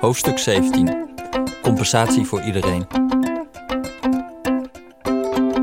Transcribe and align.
Hoofdstuk 0.00 0.38
17. 0.38 1.10
Compensatie 1.62 2.26
voor 2.26 2.40
iedereen. 2.40 2.86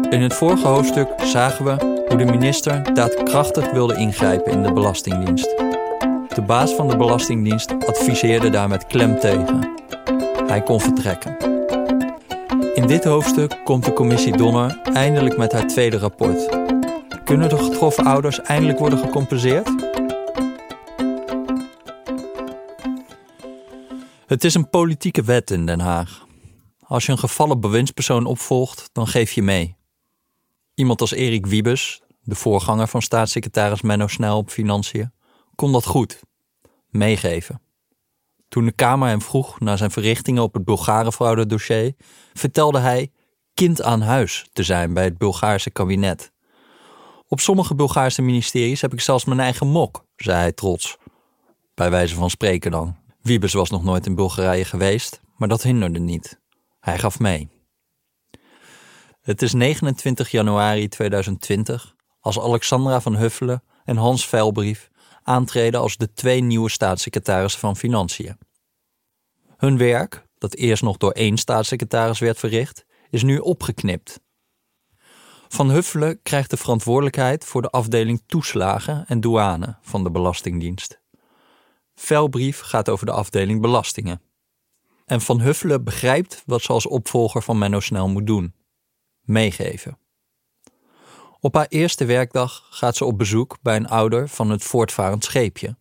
In 0.09 0.21
het 0.21 0.33
vorige 0.33 0.67
hoofdstuk 0.67 1.07
zagen 1.23 1.65
we 1.65 2.03
hoe 2.07 2.17
de 2.17 2.25
minister 2.25 2.93
daadkrachtig 2.93 3.71
wilde 3.71 3.95
ingrijpen 3.95 4.51
in 4.51 4.63
de 4.63 4.73
Belastingdienst. 4.73 5.57
De 6.35 6.43
baas 6.45 6.73
van 6.73 6.87
de 6.87 6.97
Belastingdienst 6.97 7.71
adviseerde 7.87 8.49
daar 8.49 8.67
met 8.67 8.85
klem 8.85 9.19
tegen. 9.19 9.69
Hij 10.47 10.61
kon 10.61 10.81
vertrekken. 10.81 11.37
In 12.73 12.87
dit 12.87 13.03
hoofdstuk 13.03 13.61
komt 13.63 13.85
de 13.85 13.93
commissie 13.93 14.37
Donner 14.37 14.79
eindelijk 14.93 15.37
met 15.37 15.51
haar 15.51 15.67
tweede 15.67 15.97
rapport. 15.97 16.49
Kunnen 17.29 17.49
de 17.49 17.57
getroffen 17.57 18.05
ouders 18.05 18.41
eindelijk 18.41 18.79
worden 18.79 18.99
gecompenseerd? 18.99 19.69
Het 24.25 24.43
is 24.43 24.53
een 24.53 24.69
politieke 24.69 25.23
wet 25.23 25.51
in 25.51 25.65
Den 25.65 25.79
Haag. 25.79 26.25
Als 26.79 27.05
je 27.05 27.11
een 27.11 27.17
gevallen 27.17 27.59
bewindspersoon 27.59 28.25
opvolgt, 28.25 28.89
dan 28.91 29.07
geef 29.07 29.31
je 29.31 29.41
mee. 29.41 29.75
Iemand 30.73 31.01
als 31.01 31.11
Erik 31.11 31.45
Wiebes, 31.45 32.01
de 32.21 32.35
voorganger 32.35 32.87
van 32.87 33.01
staatssecretaris 33.01 33.81
Menno 33.81 34.07
Snel 34.07 34.37
op 34.37 34.49
Financiën, 34.49 35.13
kon 35.55 35.71
dat 35.71 35.85
goed. 35.85 36.19
Meegeven. 36.89 37.61
Toen 38.47 38.65
de 38.65 38.71
Kamer 38.71 39.07
hem 39.07 39.21
vroeg 39.21 39.59
naar 39.59 39.77
zijn 39.77 39.91
verrichtingen 39.91 40.43
op 40.43 40.53
het 40.53 40.65
Bulgare 40.65 41.45
dossier, 41.45 41.93
vertelde 42.33 42.79
hij 42.79 43.11
kind 43.53 43.81
aan 43.81 44.01
huis 44.01 44.49
te 44.53 44.63
zijn 44.63 44.93
bij 44.93 45.03
het 45.03 45.17
Bulgaarse 45.17 45.69
kabinet. 45.69 46.31
Op 47.31 47.39
sommige 47.39 47.75
Bulgaarse 47.75 48.21
ministeries 48.21 48.81
heb 48.81 48.93
ik 48.93 49.01
zelfs 49.01 49.25
mijn 49.25 49.39
eigen 49.39 49.67
mok, 49.67 50.05
zei 50.15 50.37
hij 50.37 50.51
trots. 50.51 50.97
Bij 51.73 51.89
wijze 51.89 52.15
van 52.15 52.29
spreken 52.29 52.71
dan. 52.71 52.97
Wiebes 53.21 53.53
was 53.53 53.69
nog 53.69 53.83
nooit 53.83 54.05
in 54.05 54.15
Bulgarije 54.15 54.65
geweest, 54.65 55.21
maar 55.35 55.47
dat 55.47 55.63
hinderde 55.63 55.99
niet. 55.99 56.39
Hij 56.79 56.99
gaf 56.99 57.19
mee. 57.19 57.49
Het 59.21 59.41
is 59.41 59.53
29 59.53 60.31
januari 60.31 60.87
2020 60.87 61.95
als 62.19 62.39
Alexandra 62.39 63.01
van 63.01 63.15
Huffelen 63.15 63.63
en 63.83 63.97
Hans 63.97 64.27
Veilbrief 64.27 64.89
aantreden 65.23 65.79
als 65.79 65.97
de 65.97 66.13
twee 66.13 66.41
nieuwe 66.41 66.69
staatssecretarissen 66.69 67.59
van 67.59 67.75
Financiën. 67.75 68.37
Hun 69.57 69.77
werk, 69.77 70.27
dat 70.37 70.55
eerst 70.55 70.83
nog 70.83 70.97
door 70.97 71.11
één 71.11 71.37
staatssecretaris 71.37 72.19
werd 72.19 72.39
verricht, 72.39 72.85
is 73.09 73.23
nu 73.23 73.37
opgeknipt. 73.37 74.19
Van 75.49 75.69
Huffelen 75.69 76.21
krijgt 76.21 76.49
de 76.49 76.57
verantwoordelijkheid 76.57 77.45
voor 77.45 77.61
de 77.61 77.69
afdeling 77.69 78.23
toeslagen 78.25 79.05
en 79.07 79.19
douane 79.19 79.77
van 79.81 80.03
de 80.03 80.11
Belastingdienst. 80.11 81.01
Velbrief 81.95 82.59
gaat 82.59 82.89
over 82.89 83.05
de 83.05 83.11
afdeling 83.11 83.61
belastingen. 83.61 84.21
En 85.05 85.21
Van 85.21 85.41
Huffelen 85.41 85.83
begrijpt 85.83 86.43
wat 86.45 86.61
ze 86.61 86.73
als 86.73 86.87
opvolger 86.87 87.41
van 87.41 87.57
Menno 87.57 87.79
Snel 87.79 88.09
moet 88.09 88.27
doen: 88.27 88.53
meegeven. 89.21 89.97
Op 91.39 91.55
haar 91.55 91.67
eerste 91.69 92.05
werkdag 92.05 92.67
gaat 92.69 92.95
ze 92.95 93.05
op 93.05 93.17
bezoek 93.17 93.57
bij 93.61 93.75
een 93.75 93.87
ouder 93.87 94.29
van 94.29 94.49
het 94.49 94.63
voortvarend 94.63 95.23
scheepje. 95.23 95.77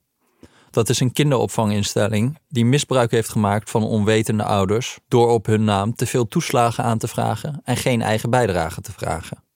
Dat 0.70 0.88
is 0.88 1.00
een 1.00 1.12
kinderopvanginstelling 1.12 2.38
die 2.48 2.64
misbruik 2.64 3.10
heeft 3.10 3.28
gemaakt 3.28 3.70
van 3.70 3.82
onwetende 3.82 4.44
ouders 4.44 4.98
door 5.08 5.28
op 5.28 5.46
hun 5.46 5.64
naam 5.64 5.94
te 5.94 6.06
veel 6.06 6.28
toeslagen 6.28 6.84
aan 6.84 6.98
te 6.98 7.08
vragen 7.08 7.60
en 7.64 7.76
geen 7.76 8.02
eigen 8.02 8.30
bijdrage 8.30 8.80
te 8.80 8.92
vragen. 8.92 9.46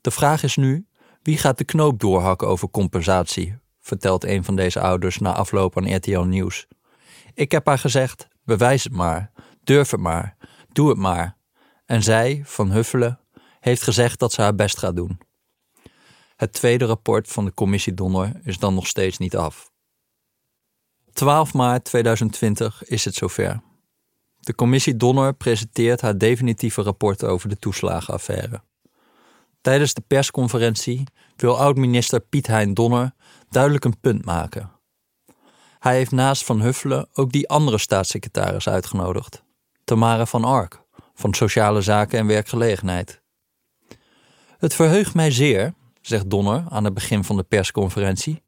De 0.00 0.10
vraag 0.10 0.42
is 0.42 0.56
nu: 0.56 0.86
wie 1.22 1.38
gaat 1.38 1.58
de 1.58 1.64
knoop 1.64 2.00
doorhakken 2.00 2.48
over 2.48 2.70
compensatie? 2.70 3.58
vertelt 3.80 4.24
een 4.24 4.44
van 4.44 4.56
deze 4.56 4.80
ouders 4.80 5.18
na 5.18 5.34
afloop 5.34 5.76
aan 5.76 5.94
RTL 5.94 6.20
Nieuws. 6.20 6.66
Ik 7.34 7.52
heb 7.52 7.66
haar 7.66 7.78
gezegd: 7.78 8.28
bewijs 8.44 8.84
het 8.84 8.92
maar, 8.92 9.32
durf 9.64 9.90
het 9.90 10.00
maar, 10.00 10.36
doe 10.72 10.88
het 10.88 10.98
maar. 10.98 11.36
En 11.86 12.02
zij, 12.02 12.42
van 12.44 12.70
Huffelen, 12.70 13.20
heeft 13.60 13.82
gezegd 13.82 14.18
dat 14.18 14.32
ze 14.32 14.42
haar 14.42 14.54
best 14.54 14.78
gaat 14.78 14.96
doen. 14.96 15.20
Het 16.36 16.52
tweede 16.52 16.84
rapport 16.84 17.28
van 17.28 17.44
de 17.44 17.54
commissie 17.54 17.94
Donner 17.94 18.40
is 18.44 18.58
dan 18.58 18.74
nog 18.74 18.86
steeds 18.86 19.18
niet 19.18 19.36
af. 19.36 19.70
12 21.12 21.54
maart 21.54 21.84
2020 21.84 22.84
is 22.84 23.04
het 23.04 23.14
zover. 23.14 23.60
De 24.36 24.54
commissie 24.54 24.96
Donner 24.96 25.34
presenteert 25.34 26.00
haar 26.00 26.18
definitieve 26.18 26.82
rapport 26.82 27.24
over 27.24 27.48
de 27.48 27.58
toeslagenaffaire. 27.58 28.62
Tijdens 29.60 29.94
de 29.94 30.02
persconferentie 30.06 31.04
wil 31.36 31.58
oud-minister 31.58 32.20
Piet 32.20 32.46
Hein 32.46 32.74
Donner 32.74 33.12
duidelijk 33.48 33.84
een 33.84 34.00
punt 34.00 34.24
maken. 34.24 34.70
Hij 35.78 35.94
heeft 35.94 36.10
naast 36.10 36.44
Van 36.44 36.60
Huffelen 36.60 37.08
ook 37.12 37.32
die 37.32 37.48
andere 37.48 37.78
staatssecretaris 37.78 38.68
uitgenodigd, 38.68 39.42
Tamara 39.84 40.26
van 40.26 40.44
Ark, 40.44 40.82
van 41.14 41.34
Sociale 41.34 41.80
Zaken 41.80 42.18
en 42.18 42.26
Werkgelegenheid. 42.26 43.22
Het 44.58 44.74
verheugt 44.74 45.14
mij 45.14 45.30
zeer, 45.30 45.74
zegt 46.00 46.30
Donner 46.30 46.64
aan 46.68 46.84
het 46.84 46.94
begin 46.94 47.24
van 47.24 47.36
de 47.36 47.42
persconferentie, 47.42 48.42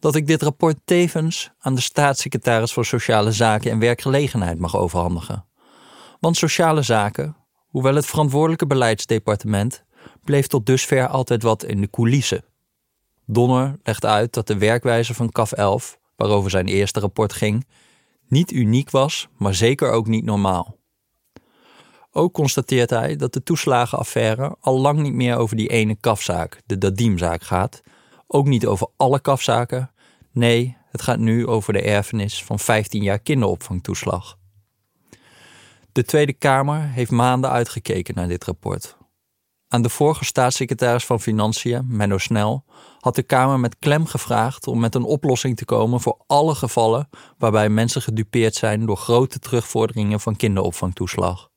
dat 0.00 0.14
ik 0.14 0.26
dit 0.26 0.42
rapport 0.42 0.76
tevens 0.84 1.50
aan 1.58 1.74
de 1.74 1.80
staatssecretaris 1.80 2.72
voor 2.72 2.84
Sociale 2.84 3.32
Zaken 3.32 3.70
en 3.70 3.78
Werkgelegenheid 3.78 4.58
mag 4.58 4.76
overhandigen. 4.76 5.46
Want 6.20 6.36
sociale 6.36 6.82
zaken, 6.82 7.36
hoewel 7.68 7.94
het 7.94 8.06
verantwoordelijke 8.06 8.66
beleidsdepartement, 8.66 9.84
bleef 10.24 10.46
tot 10.46 10.66
dusver 10.66 11.08
altijd 11.08 11.42
wat 11.42 11.64
in 11.64 11.80
de 11.80 11.90
coulissen. 11.90 12.44
Donner 13.26 13.78
legt 13.82 14.04
uit 14.04 14.32
dat 14.32 14.46
de 14.46 14.58
werkwijze 14.58 15.14
van 15.14 15.32
CAF 15.32 15.52
11, 15.52 15.98
waarover 16.16 16.50
zijn 16.50 16.66
eerste 16.66 17.00
rapport 17.00 17.32
ging, 17.32 17.66
niet 18.28 18.52
uniek 18.52 18.90
was, 18.90 19.28
maar 19.36 19.54
zeker 19.54 19.90
ook 19.90 20.06
niet 20.06 20.24
normaal. 20.24 20.76
Ook 22.10 22.32
constateert 22.32 22.90
hij 22.90 23.16
dat 23.16 23.32
de 23.32 23.42
toeslagenaffaire 23.42 24.56
al 24.60 24.78
lang 24.78 24.98
niet 24.98 25.12
meer 25.12 25.36
over 25.36 25.56
die 25.56 25.68
ene 25.68 25.96
kafzaak, 26.00 26.60
de 26.66 26.78
Dadiemzaak, 26.78 27.42
gaat. 27.42 27.80
Ook 28.26 28.46
niet 28.46 28.66
over 28.66 28.88
alle 28.96 29.20
kafzaken. 29.20 29.90
Nee, 30.30 30.76
het 30.90 31.02
gaat 31.02 31.18
nu 31.18 31.46
over 31.46 31.72
de 31.72 31.82
erfenis 31.82 32.44
van 32.44 32.58
15 32.58 33.02
jaar 33.02 33.18
kinderopvangtoeslag. 33.18 34.38
De 35.92 36.04
Tweede 36.04 36.32
Kamer 36.32 36.80
heeft 36.80 37.10
maanden 37.10 37.50
uitgekeken 37.50 38.14
naar 38.14 38.28
dit 38.28 38.44
rapport. 38.44 38.96
Aan 39.72 39.82
de 39.82 39.88
vorige 39.88 40.24
staatssecretaris 40.24 41.04
van 41.04 41.20
Financiën, 41.20 41.84
Menno 41.86 42.18
Snel, 42.18 42.64
had 43.00 43.14
de 43.14 43.22
Kamer 43.22 43.60
met 43.60 43.76
klem 43.78 44.06
gevraagd 44.06 44.66
om 44.66 44.80
met 44.80 44.94
een 44.94 45.02
oplossing 45.02 45.56
te 45.56 45.64
komen 45.64 46.00
voor 46.00 46.22
alle 46.26 46.54
gevallen 46.54 47.08
waarbij 47.38 47.68
mensen 47.68 48.02
gedupeerd 48.02 48.54
zijn 48.54 48.86
door 48.86 48.96
grote 48.96 49.38
terugvorderingen 49.38 50.20
van 50.20 50.36
kinderopvangtoeslag. 50.36 51.50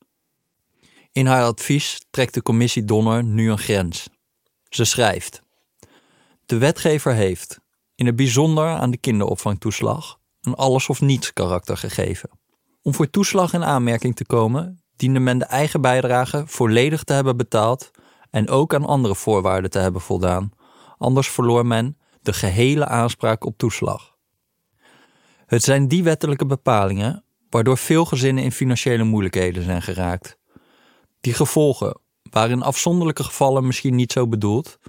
In 1.11 1.25
haar 1.25 1.43
advies 1.43 2.05
trekt 2.09 2.33
de 2.33 2.41
commissie 2.41 2.85
Donner 2.85 3.23
nu 3.23 3.51
een 3.51 3.57
grens. 3.57 4.09
Ze 4.69 4.85
schrijft: 4.85 5.41
De 6.45 6.57
wetgever 6.57 7.13
heeft, 7.13 7.59
in 7.95 8.05
het 8.05 8.15
bijzonder 8.15 8.67
aan 8.67 8.91
de 8.91 8.97
kinderopvangtoeslag, 8.97 10.19
een 10.41 10.55
alles 10.55 10.89
of 10.89 11.01
niets 11.01 11.33
karakter 11.33 11.77
gegeven. 11.77 12.29
Om 12.81 12.93
voor 12.93 13.09
toeslag 13.09 13.53
in 13.53 13.63
aanmerking 13.63 14.15
te 14.15 14.25
komen, 14.25 14.83
diende 14.95 15.19
men 15.19 15.37
de 15.37 15.45
eigen 15.45 15.81
bijdrage 15.81 16.43
volledig 16.47 17.03
te 17.03 17.13
hebben 17.13 17.37
betaald 17.37 17.91
en 18.35 18.49
ook 18.49 18.73
aan 18.73 18.85
andere 18.85 19.15
voorwaarden 19.15 19.71
te 19.71 19.79
hebben 19.79 20.01
voldaan, 20.01 20.51
anders 20.97 21.29
verloor 21.29 21.65
men 21.65 21.97
de 22.21 22.33
gehele 22.33 22.85
aanspraak 22.85 23.45
op 23.45 23.57
toeslag. 23.57 24.15
Het 25.45 25.63
zijn 25.63 25.87
die 25.87 26.03
wettelijke 26.03 26.45
bepalingen 26.45 27.23
waardoor 27.49 27.77
veel 27.77 28.05
gezinnen 28.05 28.43
in 28.43 28.51
financiële 28.51 29.03
moeilijkheden 29.03 29.63
zijn 29.63 29.81
geraakt. 29.81 30.37
Die 31.21 31.33
gevolgen 31.33 31.99
waren 32.31 32.51
in 32.51 32.61
afzonderlijke 32.61 33.23
gevallen 33.23 33.65
misschien 33.65 33.95
niet 33.95 34.11
zo 34.11 34.27
bedoeld, 34.27 34.79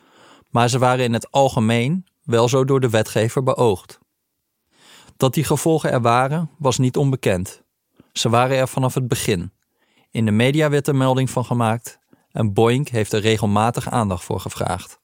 maar 0.50 0.68
ze 0.68 0.78
waren 0.78 1.04
in 1.04 1.12
het 1.12 1.30
algemeen 1.30 2.06
wel 2.22 2.48
zo 2.48 2.64
door 2.64 2.80
de 2.80 2.90
wetgever 2.90 3.42
beoogd. 3.42 3.98
Dat 5.16 5.34
die 5.34 5.44
gevolgen 5.44 5.90
er 5.90 6.00
waren, 6.00 6.50
was 6.58 6.78
niet 6.78 6.96
onbekend. 6.96 7.62
Ze 8.12 8.28
waren 8.28 8.56
er 8.56 8.68
vanaf 8.68 8.94
het 8.94 9.08
begin. 9.08 9.52
In 10.10 10.24
de 10.24 10.30
media 10.30 10.70
werd 10.70 10.88
er 10.88 10.96
melding 10.96 11.30
van 11.30 11.44
gemaakt 11.44 11.98
en 12.36 12.52
Boeing 12.52 12.90
heeft 12.90 13.12
er 13.12 13.20
regelmatig 13.20 13.90
aandacht 13.90 14.24
voor 14.24 14.40
gevraagd. 14.40 15.00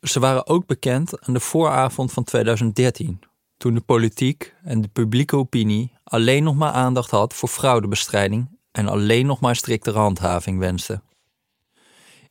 Ze 0.00 0.20
waren 0.20 0.46
ook 0.46 0.66
bekend 0.66 1.26
aan 1.26 1.34
de 1.34 1.40
vooravond 1.40 2.12
van 2.12 2.24
2013, 2.24 3.20
toen 3.56 3.74
de 3.74 3.80
politiek 3.80 4.54
en 4.62 4.80
de 4.80 4.88
publieke 4.88 5.36
opinie 5.36 5.92
alleen 6.04 6.42
nog 6.42 6.54
maar 6.54 6.72
aandacht 6.72 7.10
had 7.10 7.34
voor 7.34 7.48
fraudebestrijding 7.48 8.58
en 8.72 8.88
alleen 8.88 9.26
nog 9.26 9.40
maar 9.40 9.56
striktere 9.56 9.98
handhaving 9.98 10.58
wenste. 10.58 11.02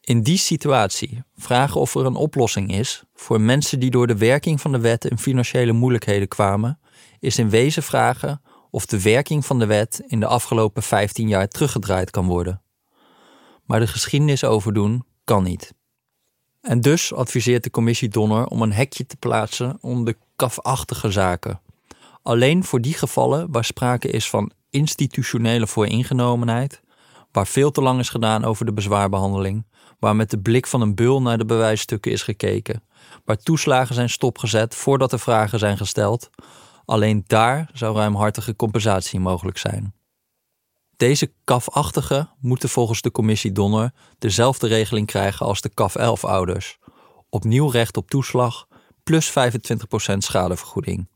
In 0.01 0.23
die 0.23 0.37
situatie 0.37 1.23
vragen 1.35 1.81
of 1.81 1.95
er 1.95 2.05
een 2.05 2.15
oplossing 2.15 2.71
is 2.71 3.03
voor 3.13 3.41
mensen 3.41 3.79
die 3.79 3.91
door 3.91 4.07
de 4.07 4.17
werking 4.17 4.61
van 4.61 4.71
de 4.71 4.79
wet 4.79 5.05
in 5.05 5.17
financiële 5.17 5.71
moeilijkheden 5.71 6.27
kwamen, 6.27 6.79
is 7.19 7.37
in 7.37 7.49
wezen 7.49 7.83
vragen 7.83 8.41
of 8.71 8.85
de 8.85 9.01
werking 9.01 9.45
van 9.45 9.59
de 9.59 9.65
wet 9.65 10.03
in 10.07 10.19
de 10.19 10.27
afgelopen 10.27 10.83
15 10.83 11.27
jaar 11.27 11.47
teruggedraaid 11.47 12.09
kan 12.09 12.25
worden. 12.25 12.61
Maar 13.69 13.79
de 13.79 13.87
geschiedenis 13.87 14.43
overdoen 14.43 15.03
kan 15.23 15.43
niet. 15.43 15.73
En 16.61 16.81
dus 16.81 17.13
adviseert 17.13 17.63
de 17.63 17.69
commissie 17.69 18.09
Donner 18.09 18.45
om 18.45 18.61
een 18.61 18.73
hekje 18.73 19.05
te 19.05 19.17
plaatsen 19.17 19.77
om 19.81 20.05
de 20.05 20.17
kafachtige 20.35 21.11
zaken. 21.11 21.61
Alleen 22.21 22.63
voor 22.63 22.81
die 22.81 22.93
gevallen 22.93 23.51
waar 23.51 23.65
sprake 23.65 24.07
is 24.07 24.29
van 24.29 24.51
institutionele 24.69 25.67
vooringenomenheid, 25.67 26.81
waar 27.31 27.47
veel 27.47 27.71
te 27.71 27.81
lang 27.81 27.99
is 27.99 28.09
gedaan 28.09 28.43
over 28.43 28.65
de 28.65 28.73
bezwaarbehandeling, 28.73 29.65
waar 29.99 30.15
met 30.15 30.29
de 30.29 30.39
blik 30.39 30.67
van 30.67 30.81
een 30.81 30.95
beul 30.95 31.21
naar 31.21 31.37
de 31.37 31.45
bewijsstukken 31.45 32.11
is 32.11 32.21
gekeken, 32.21 32.83
waar 33.25 33.37
toeslagen 33.37 33.95
zijn 33.95 34.09
stopgezet 34.09 34.75
voordat 34.75 35.11
er 35.11 35.19
vragen 35.19 35.59
zijn 35.59 35.77
gesteld, 35.77 36.29
alleen 36.85 37.23
daar 37.27 37.69
zou 37.73 37.95
ruimhartige 37.95 38.55
compensatie 38.55 39.19
mogelijk 39.19 39.57
zijn. 39.57 39.93
Deze 40.99 41.33
CAF-achtige 41.43 42.29
moeten 42.39 42.69
volgens 42.69 43.01
de 43.01 43.11
commissie 43.11 43.51
Donner 43.51 43.93
dezelfde 44.17 44.67
regeling 44.67 45.07
krijgen 45.07 45.45
als 45.45 45.61
de 45.61 45.71
CAF-11-ouders. 45.73 46.77
Opnieuw 47.29 47.69
recht 47.69 47.97
op 47.97 48.09
toeslag 48.09 48.67
plus 49.03 49.29
25% 49.29 49.33
schadevergoeding. 50.17 51.09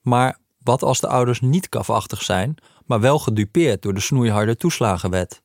Maar 0.00 0.38
wat 0.58 0.82
als 0.82 1.00
de 1.00 1.08
ouders 1.08 1.40
niet 1.40 1.68
CAF-achtig 1.68 2.22
zijn, 2.22 2.54
maar 2.86 3.00
wel 3.00 3.18
gedupeerd 3.18 3.82
door 3.82 3.94
de 3.94 4.00
snoeiharde 4.00 4.56
toeslagenwet? 4.56 5.42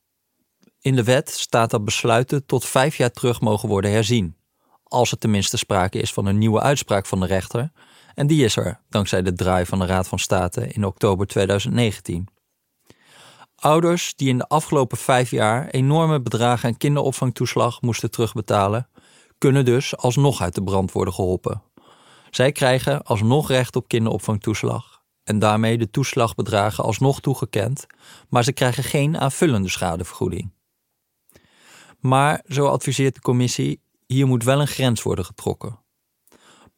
In 0.80 0.96
de 0.96 1.04
wet 1.04 1.30
staat 1.30 1.70
dat 1.70 1.84
besluiten 1.84 2.46
tot 2.46 2.64
vijf 2.64 2.96
jaar 2.96 3.10
terug 3.10 3.40
mogen 3.40 3.68
worden 3.68 3.90
herzien, 3.90 4.36
als 4.82 5.10
er 5.10 5.18
tenminste 5.18 5.56
sprake 5.56 5.98
is 5.98 6.12
van 6.12 6.26
een 6.26 6.38
nieuwe 6.38 6.60
uitspraak 6.60 7.06
van 7.06 7.20
de 7.20 7.26
rechter, 7.26 7.72
en 8.14 8.26
die 8.26 8.44
is 8.44 8.56
er 8.56 8.80
dankzij 8.88 9.22
de 9.22 9.32
draai 9.32 9.66
van 9.66 9.78
de 9.78 9.86
Raad 9.86 10.08
van 10.08 10.18
State 10.18 10.66
in 10.66 10.84
oktober 10.84 11.26
2019. 11.26 12.28
Ouders 13.62 14.14
die 14.16 14.28
in 14.28 14.38
de 14.38 14.48
afgelopen 14.48 14.98
vijf 14.98 15.30
jaar 15.30 15.68
enorme 15.68 16.20
bedragen 16.20 16.68
aan 16.68 16.76
kinderopvangtoeslag 16.76 17.80
moesten 17.80 18.10
terugbetalen, 18.10 18.88
kunnen 19.38 19.64
dus 19.64 19.96
alsnog 19.96 20.40
uit 20.40 20.54
de 20.54 20.62
brand 20.62 20.92
worden 20.92 21.14
geholpen. 21.14 21.62
Zij 22.30 22.52
krijgen 22.52 23.02
alsnog 23.02 23.48
recht 23.48 23.76
op 23.76 23.88
kinderopvangtoeslag 23.88 25.02
en 25.24 25.38
daarmee 25.38 25.78
de 25.78 25.90
toeslagbedragen 25.90 26.84
alsnog 26.84 27.20
toegekend, 27.20 27.86
maar 28.28 28.44
ze 28.44 28.52
krijgen 28.52 28.84
geen 28.84 29.18
aanvullende 29.18 29.68
schadevergoeding. 29.68 30.52
Maar, 32.00 32.44
zo 32.48 32.66
adviseert 32.66 33.14
de 33.14 33.20
commissie, 33.20 33.82
hier 34.06 34.26
moet 34.26 34.44
wel 34.44 34.60
een 34.60 34.66
grens 34.66 35.02
worden 35.02 35.24
getrokken. 35.24 35.78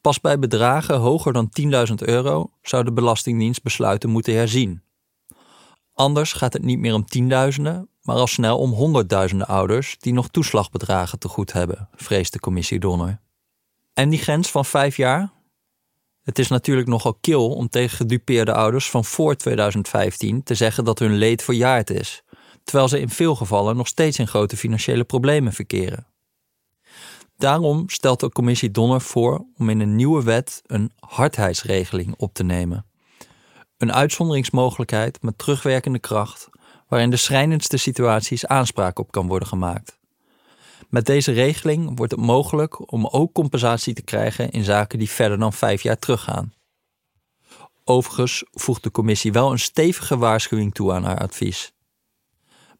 Pas 0.00 0.20
bij 0.20 0.38
bedragen 0.38 0.98
hoger 0.98 1.32
dan 1.32 1.52
10.000 1.88 1.94
euro 1.94 2.50
zou 2.62 2.84
de 2.84 2.92
Belastingdienst 2.92 3.62
besluiten 3.62 4.10
moeten 4.10 4.34
herzien. 4.34 4.83
Anders 5.94 6.32
gaat 6.32 6.52
het 6.52 6.62
niet 6.62 6.78
meer 6.78 6.94
om 6.94 7.04
tienduizenden, 7.04 7.88
maar 8.02 8.16
al 8.16 8.26
snel 8.26 8.58
om 8.58 8.70
honderdduizenden 8.70 9.46
ouders 9.46 9.96
die 9.98 10.12
nog 10.12 10.28
toeslagbedragen 10.28 11.18
te 11.18 11.28
goed 11.28 11.52
hebben, 11.52 11.88
vreest 11.94 12.32
de 12.32 12.40
commissie 12.40 12.78
Donner. 12.78 13.20
En 13.92 14.08
die 14.08 14.18
grens 14.18 14.50
van 14.50 14.64
vijf 14.64 14.96
jaar? 14.96 15.32
Het 16.22 16.38
is 16.38 16.48
natuurlijk 16.48 16.88
nogal 16.88 17.14
kil 17.14 17.50
om 17.50 17.68
tegen 17.68 17.96
gedupeerde 17.96 18.52
ouders 18.52 18.90
van 18.90 19.04
voor 19.04 19.36
2015 19.36 20.42
te 20.42 20.54
zeggen 20.54 20.84
dat 20.84 20.98
hun 20.98 21.14
leed 21.14 21.42
verjaard 21.42 21.90
is, 21.90 22.22
terwijl 22.64 22.88
ze 22.88 23.00
in 23.00 23.08
veel 23.08 23.34
gevallen 23.34 23.76
nog 23.76 23.86
steeds 23.86 24.18
in 24.18 24.28
grote 24.28 24.56
financiële 24.56 25.04
problemen 25.04 25.52
verkeren. 25.52 26.06
Daarom 27.36 27.88
stelt 27.88 28.20
de 28.20 28.28
commissie 28.28 28.70
Donner 28.70 29.00
voor 29.00 29.46
om 29.58 29.68
in 29.68 29.80
een 29.80 29.96
nieuwe 29.96 30.22
wet 30.22 30.62
een 30.66 30.92
hardheidsregeling 30.98 32.14
op 32.16 32.34
te 32.34 32.44
nemen. 32.44 32.86
Een 33.78 33.92
uitzonderingsmogelijkheid 33.92 35.22
met 35.22 35.38
terugwerkende 35.38 35.98
kracht, 35.98 36.48
waarin 36.88 37.10
de 37.10 37.16
schrijnendste 37.16 37.76
situaties 37.76 38.46
aanspraak 38.46 38.98
op 38.98 39.12
kan 39.12 39.26
worden 39.26 39.48
gemaakt. 39.48 39.98
Met 40.88 41.06
deze 41.06 41.32
regeling 41.32 41.96
wordt 41.96 42.12
het 42.12 42.20
mogelijk 42.20 42.92
om 42.92 43.06
ook 43.06 43.32
compensatie 43.32 43.94
te 43.94 44.02
krijgen 44.02 44.50
in 44.50 44.64
zaken 44.64 44.98
die 44.98 45.10
verder 45.10 45.38
dan 45.38 45.52
vijf 45.52 45.82
jaar 45.82 45.98
teruggaan. 45.98 46.52
Overigens 47.84 48.44
voegt 48.50 48.82
de 48.82 48.90
commissie 48.90 49.32
wel 49.32 49.50
een 49.50 49.58
stevige 49.58 50.18
waarschuwing 50.18 50.74
toe 50.74 50.92
aan 50.92 51.04
haar 51.04 51.18
advies. 51.18 51.72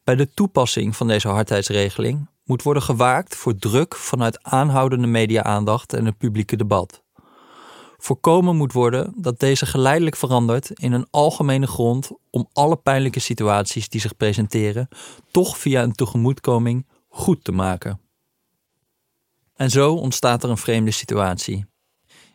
Bij 0.03 0.15
de 0.15 0.29
toepassing 0.29 0.95
van 0.95 1.07
deze 1.07 1.27
hardheidsregeling 1.27 2.29
moet 2.43 2.63
worden 2.63 2.83
gewaakt 2.83 3.35
voor 3.35 3.55
druk 3.55 3.95
vanuit 3.95 4.43
aanhoudende 4.43 5.07
media-aandacht 5.07 5.93
en 5.93 6.05
het 6.05 6.17
publieke 6.17 6.55
debat. 6.55 7.04
Voorkomen 7.97 8.55
moet 8.55 8.73
worden 8.73 9.13
dat 9.17 9.39
deze 9.39 9.65
geleidelijk 9.65 10.15
verandert 10.15 10.69
in 10.69 10.91
een 10.91 11.07
algemene 11.09 11.67
grond 11.67 12.11
om 12.29 12.49
alle 12.53 12.75
pijnlijke 12.75 13.19
situaties 13.19 13.89
die 13.89 14.01
zich 14.01 14.17
presenteren 14.17 14.87
toch 15.31 15.57
via 15.57 15.83
een 15.83 15.93
tegemoetkoming 15.93 16.87
goed 17.09 17.43
te 17.43 17.51
maken. 17.51 17.99
En 19.55 19.69
zo 19.69 19.93
ontstaat 19.93 20.43
er 20.43 20.49
een 20.49 20.57
vreemde 20.57 20.91
situatie. 20.91 21.65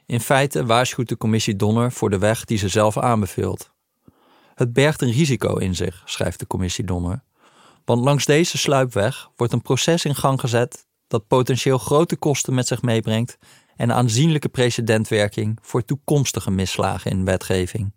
In 0.07 0.21
feite 0.21 0.67
waarschuwt 0.67 1.09
de 1.09 1.17
commissie 1.17 1.57
Donner 1.57 1.93
voor 1.93 2.11
de 2.11 2.19
weg 2.19 2.45
die 2.45 2.59
ze 2.59 2.69
zelf 2.69 2.99
aanbeveelt. 2.99 3.71
Het 4.55 4.73
bergt 4.73 5.03
een 5.03 5.13
risico 5.13 5.57
in 5.57 5.75
zich, 5.75 6.03
schrijft 6.05 6.39
de 6.39 6.47
commissie 6.47 6.85
Donner. 6.85 7.23
Want 7.85 8.05
langs 8.05 8.25
deze 8.25 8.59
sluipweg 8.59 9.31
wordt 9.37 9.53
een 9.53 9.63
proces 9.63 10.05
in 10.05 10.15
gang 10.15 10.41
gezet 10.41 10.87
dat 11.11 11.27
potentieel 11.27 11.79
grote 11.79 12.17
kosten 12.17 12.55
met 12.55 12.67
zich 12.67 12.83
meebrengt 12.83 13.39
en 13.77 13.93
aanzienlijke 13.93 14.49
precedentwerking 14.49 15.59
voor 15.63 15.85
toekomstige 15.85 16.51
misslagen 16.51 17.11
in 17.11 17.25
wetgeving. 17.25 17.93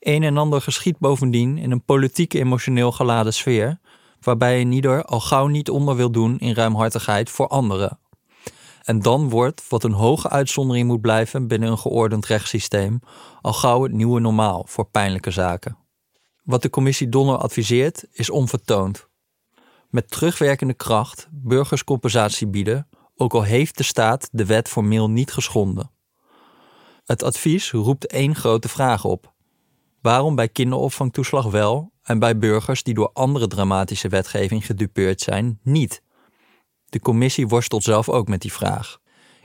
Een 0.00 0.22
en 0.22 0.36
ander 0.36 0.60
geschiet 0.60 0.98
bovendien 0.98 1.58
in 1.58 1.70
een 1.70 1.84
politiek 1.84 2.34
emotioneel 2.34 2.92
geladen 2.92 3.34
sfeer, 3.34 3.80
waarbij 4.20 4.60
een 4.60 4.72
ieder 4.72 5.04
al 5.04 5.20
gauw 5.20 5.46
niet 5.46 5.70
onder 5.70 5.96
wil 5.96 6.10
doen 6.10 6.38
in 6.38 6.54
ruimhartigheid 6.54 7.30
voor 7.30 7.48
anderen. 7.48 7.98
En 8.82 8.98
dan 8.98 9.28
wordt 9.28 9.68
wat 9.68 9.84
een 9.84 9.92
hoge 9.92 10.28
uitzondering 10.28 10.88
moet 10.88 11.00
blijven 11.00 11.48
binnen 11.48 11.70
een 11.70 11.78
geordend 11.78 12.26
rechtssysteem, 12.26 13.00
al 13.40 13.52
gauw 13.52 13.82
het 13.82 13.92
nieuwe 13.92 14.20
normaal 14.20 14.64
voor 14.68 14.84
pijnlijke 14.84 15.30
zaken. 15.30 15.76
Wat 16.44 16.62
de 16.62 16.70
commissie 16.70 17.08
Donner 17.08 17.36
adviseert 17.36 18.04
is 18.12 18.30
onvertoond. 18.30 19.10
Met 19.92 20.10
terugwerkende 20.10 20.74
kracht 20.74 21.28
burgers 21.30 21.84
compensatie 21.84 22.46
bieden 22.46 22.88
ook 23.16 23.34
al 23.34 23.42
heeft 23.42 23.76
de 23.76 23.82
staat 23.82 24.28
de 24.32 24.46
wet 24.46 24.68
formeel 24.68 25.10
niet 25.10 25.32
geschonden. 25.32 25.90
Het 27.04 27.22
advies 27.22 27.70
roept 27.70 28.06
één 28.06 28.34
grote 28.34 28.68
vraag 28.68 29.04
op. 29.04 29.32
Waarom 30.00 30.34
bij 30.34 30.48
kinderopvangtoeslag 30.48 31.50
wel 31.50 31.92
en 32.02 32.18
bij 32.18 32.38
burgers 32.38 32.82
die 32.82 32.94
door 32.94 33.10
andere 33.12 33.46
dramatische 33.46 34.08
wetgeving 34.08 34.66
gedupeerd 34.66 35.20
zijn 35.20 35.58
niet? 35.62 36.02
De 36.88 37.00
commissie 37.00 37.48
worstelt 37.48 37.82
zelf 37.82 38.08
ook 38.08 38.28
met 38.28 38.40
die 38.40 38.52
vraag. 38.52 38.98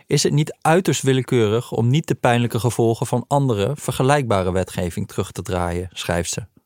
Is 0.06 0.24
het 0.24 0.34
niet 0.34 0.58
uiterst 0.62 1.02
willekeurig 1.02 1.72
om 1.72 1.88
niet 1.88 2.08
de 2.08 2.16
pijnlijke 2.16 2.60
gevolgen 2.60 3.08
van 3.08 3.26
andere 3.28 3.72
vergelijkbare 3.76 4.52
wetgeving 4.52 5.08
terug 5.08 5.32
te 5.32 5.42
draaien, 5.42 5.90
schrijft 5.92 6.30
ze. 6.30 6.57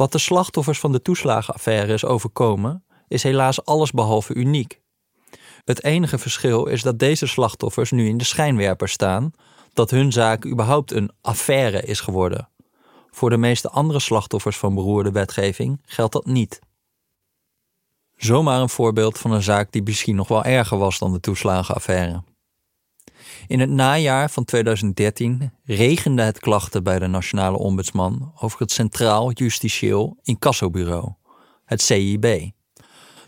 Wat 0.00 0.12
de 0.12 0.18
slachtoffers 0.18 0.78
van 0.78 0.92
de 0.92 1.02
toeslagenaffaire 1.02 1.92
is 1.92 2.04
overkomen, 2.04 2.84
is 3.08 3.22
helaas 3.22 3.64
allesbehalve 3.64 4.34
uniek. 4.34 4.80
Het 5.64 5.84
enige 5.84 6.18
verschil 6.18 6.66
is 6.66 6.82
dat 6.82 6.98
deze 6.98 7.26
slachtoffers 7.26 7.90
nu 7.90 8.08
in 8.08 8.16
de 8.18 8.24
schijnwerper 8.24 8.88
staan, 8.88 9.32
dat 9.72 9.90
hun 9.90 10.12
zaak 10.12 10.46
überhaupt 10.46 10.92
een 10.92 11.10
affaire 11.20 11.82
is 11.82 12.00
geworden. 12.00 12.48
Voor 13.10 13.30
de 13.30 13.36
meeste 13.36 13.70
andere 13.70 13.98
slachtoffers 13.98 14.56
van 14.56 14.74
beroerde 14.74 15.10
wetgeving 15.10 15.80
geldt 15.84 16.12
dat 16.12 16.26
niet. 16.26 16.60
Zomaar 18.16 18.60
een 18.60 18.68
voorbeeld 18.68 19.18
van 19.18 19.30
een 19.30 19.42
zaak 19.42 19.72
die 19.72 19.82
misschien 19.82 20.16
nog 20.16 20.28
wel 20.28 20.44
erger 20.44 20.78
was 20.78 20.98
dan 20.98 21.12
de 21.12 21.20
toeslagenaffaire. 21.20 22.22
In 23.50 23.60
het 23.60 23.70
najaar 23.70 24.30
van 24.30 24.44
2013 24.44 25.52
regende 25.64 26.22
het 26.22 26.38
klachten 26.38 26.82
bij 26.82 26.98
de 26.98 27.06
Nationale 27.06 27.58
Ombudsman 27.58 28.32
over 28.40 28.60
het 28.60 28.72
Centraal 28.72 29.32
Justitieel 29.32 30.16
Incassobureau, 30.22 31.12
het 31.64 31.80
CIB 31.80 32.50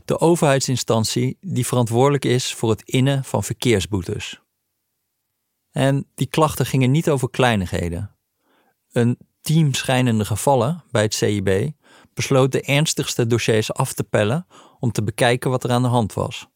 de 0.05 0.21
overheidsinstantie 0.21 1.37
die 1.41 1.67
verantwoordelijk 1.67 2.25
is 2.25 2.55
voor 2.55 2.71
het 2.71 2.83
innen 2.83 3.25
van 3.25 3.45
verkeersboetes. 3.45 4.41
En 5.71 6.07
die 6.15 6.27
klachten 6.27 6.67
gingen 6.67 6.91
niet 6.91 7.11
over 7.11 7.31
kleinigheden. 7.31 8.17
Een 8.93 9.19
team 9.41 9.75
schijnende 9.75 10.25
gevallen 10.25 10.85
bij 10.91 11.03
het 11.03 11.15
CIB 11.15 11.71
besloot 12.15 12.53
de 12.53 12.63
ernstigste 12.63 13.27
dossiers 13.27 13.73
af 13.73 13.93
te 13.93 14.05
pellen 14.05 14.47
om 14.81 14.93
te 14.93 15.03
bekijken 15.03 15.51
wat 15.51 15.65
er 15.65 15.71
aan 15.71 15.83
de 15.83 15.89
hand 15.89 16.13
was. 16.13 16.51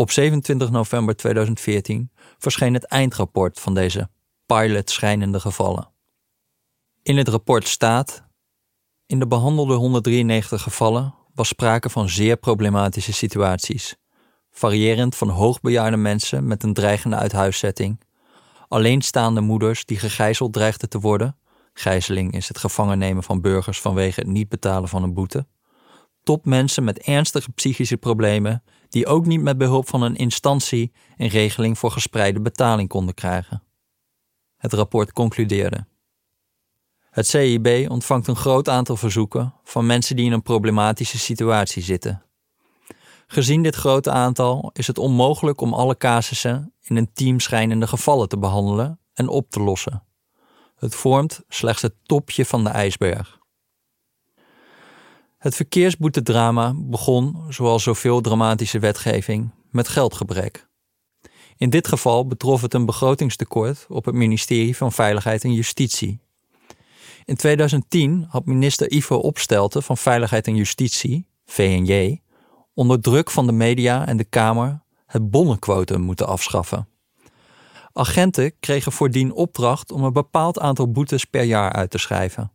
Op 0.00 0.10
27 0.10 0.70
november 0.70 1.16
2014 1.16 2.10
verscheen 2.38 2.74
het 2.74 2.84
eindrapport 2.84 3.60
van 3.60 3.74
deze 3.74 4.08
pilot 4.46 4.90
schijnende 4.90 5.40
gevallen. 5.40 5.88
In 7.02 7.16
het 7.16 7.28
rapport 7.28 7.68
staat: 7.68 8.24
In 9.06 9.18
de 9.18 9.26
behandelde 9.26 9.74
193 9.74 10.62
gevallen 10.62 11.14
was 11.34 11.48
sprake 11.48 11.90
van 11.90 12.08
zeer 12.08 12.36
problematische 12.36 13.12
situaties, 13.12 13.96
variërend 14.50 15.16
van 15.16 15.28
hoogbejaarde 15.28 15.96
mensen 15.96 16.46
met 16.46 16.62
een 16.62 16.74
dreigende 16.74 17.16
uithuiszetting, 17.16 18.00
alleenstaande 18.68 19.40
moeders 19.40 19.84
die 19.84 19.98
gegijzeld 19.98 20.52
dreigden 20.52 20.88
te 20.88 21.00
worden, 21.00 21.36
gijzeling 21.72 22.32
is 22.32 22.48
het 22.48 22.58
gevangen 22.58 22.98
nemen 22.98 23.22
van 23.22 23.40
burgers 23.40 23.80
vanwege 23.80 24.20
het 24.20 24.28
niet 24.28 24.48
betalen 24.48 24.88
van 24.88 25.02
een 25.02 25.14
boete, 25.14 25.46
stopt 26.20 26.44
mensen 26.44 26.84
met 26.84 26.98
ernstige 26.98 27.50
psychische 27.52 27.96
problemen 27.96 28.62
die 28.90 29.06
ook 29.06 29.26
niet 29.26 29.40
met 29.40 29.58
behulp 29.58 29.88
van 29.88 30.02
een 30.02 30.16
instantie 30.16 30.92
een 31.16 31.28
regeling 31.28 31.78
voor 31.78 31.90
gespreide 31.90 32.40
betaling 32.40 32.88
konden 32.88 33.14
krijgen. 33.14 33.62
Het 34.56 34.72
rapport 34.72 35.12
concludeerde. 35.12 35.86
Het 37.10 37.26
CIB 37.26 37.90
ontvangt 37.90 38.26
een 38.26 38.36
groot 38.36 38.68
aantal 38.68 38.96
verzoeken 38.96 39.54
van 39.64 39.86
mensen 39.86 40.16
die 40.16 40.24
in 40.24 40.32
een 40.32 40.42
problematische 40.42 41.18
situatie 41.18 41.82
zitten. 41.82 42.22
Gezien 43.26 43.62
dit 43.62 43.74
grote 43.74 44.10
aantal 44.10 44.70
is 44.72 44.86
het 44.86 44.98
onmogelijk 44.98 45.60
om 45.60 45.74
alle 45.74 45.96
casussen 45.96 46.74
in 46.80 46.96
een 46.96 47.12
team 47.12 47.40
schijnende 47.40 47.86
gevallen 47.86 48.28
te 48.28 48.38
behandelen 48.38 49.00
en 49.14 49.28
op 49.28 49.50
te 49.50 49.60
lossen. 49.60 50.04
Het 50.76 50.94
vormt 50.94 51.40
slechts 51.48 51.82
het 51.82 51.94
topje 52.02 52.44
van 52.44 52.64
de 52.64 52.70
ijsberg. 52.70 53.39
Het 55.40 55.54
verkeersboetedrama 55.54 56.74
begon, 56.76 57.44
zoals 57.48 57.82
zoveel 57.82 58.20
dramatische 58.20 58.78
wetgeving, 58.78 59.50
met 59.70 59.88
geldgebrek. 59.88 60.68
In 61.56 61.70
dit 61.70 61.88
geval 61.88 62.26
betrof 62.26 62.60
het 62.62 62.74
een 62.74 62.86
begrotingstekort 62.86 63.86
op 63.88 64.04
het 64.04 64.14
ministerie 64.14 64.76
van 64.76 64.92
Veiligheid 64.92 65.44
en 65.44 65.52
Justitie. 65.52 66.20
In 67.24 67.36
2010 67.36 68.26
had 68.28 68.46
minister 68.46 68.92
Ivo 68.92 69.16
Opstelten 69.16 69.82
van 69.82 69.96
Veiligheid 69.96 70.46
en 70.46 70.56
Justitie, 70.56 71.26
VNJ, 71.44 72.20
onder 72.74 73.00
druk 73.00 73.30
van 73.30 73.46
de 73.46 73.52
media 73.52 74.06
en 74.06 74.16
de 74.16 74.24
Kamer 74.24 74.82
het 75.06 75.30
bonnenquotum 75.30 76.00
moeten 76.00 76.26
afschaffen. 76.26 76.88
Agenten 77.92 78.52
kregen 78.58 78.92
voordien 78.92 79.32
opdracht 79.32 79.92
om 79.92 80.04
een 80.04 80.12
bepaald 80.12 80.58
aantal 80.58 80.90
boetes 80.90 81.24
per 81.24 81.42
jaar 81.42 81.72
uit 81.72 81.90
te 81.90 81.98
schrijven. 81.98 82.52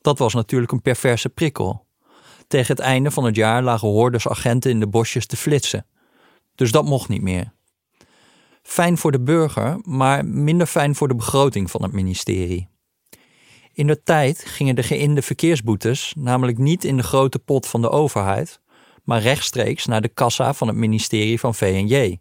Dat 0.00 0.18
was 0.18 0.34
natuurlijk 0.34 0.72
een 0.72 0.82
perverse 0.82 1.28
prikkel. 1.28 1.90
Tegen 2.52 2.76
het 2.76 2.84
einde 2.84 3.10
van 3.10 3.24
het 3.24 3.36
jaar 3.36 3.62
lagen 3.62 3.88
hordes 3.88 4.28
agenten 4.28 4.70
in 4.70 4.80
de 4.80 4.86
bosjes 4.86 5.26
te 5.26 5.36
flitsen. 5.36 5.86
Dus 6.54 6.72
dat 6.72 6.84
mocht 6.84 7.08
niet 7.08 7.22
meer. 7.22 7.52
Fijn 8.62 8.98
voor 8.98 9.12
de 9.12 9.20
burger, 9.20 9.78
maar 9.82 10.24
minder 10.24 10.66
fijn 10.66 10.94
voor 10.94 11.08
de 11.08 11.14
begroting 11.14 11.70
van 11.70 11.82
het 11.82 11.92
ministerie. 11.92 12.68
In 13.72 13.86
de 13.86 14.02
tijd 14.02 14.44
gingen 14.44 14.74
de 14.74 14.82
geïnde 14.82 15.22
verkeersboetes 15.22 16.14
namelijk 16.16 16.58
niet 16.58 16.84
in 16.84 16.96
de 16.96 17.02
grote 17.02 17.38
pot 17.38 17.66
van 17.66 17.80
de 17.80 17.90
overheid, 17.90 18.60
maar 19.04 19.20
rechtstreeks 19.20 19.86
naar 19.86 20.00
de 20.00 20.08
kassa 20.08 20.54
van 20.54 20.68
het 20.68 20.76
ministerie 20.76 21.40
van 21.40 21.54
VNJ. 21.54 22.20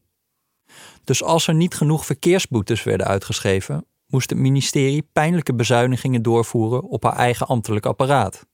Dus 1.03 1.23
als 1.23 1.47
er 1.47 1.53
niet 1.53 1.75
genoeg 1.75 2.05
verkeersboetes 2.05 2.83
werden 2.83 3.07
uitgeschreven, 3.07 3.85
moest 4.07 4.29
het 4.29 4.39
ministerie 4.39 5.09
pijnlijke 5.13 5.53
bezuinigingen 5.55 6.21
doorvoeren 6.21 6.83
op 6.83 7.03
haar 7.03 7.15
eigen 7.15 7.47
ambtelijk 7.47 7.85
apparaat. 7.85 8.49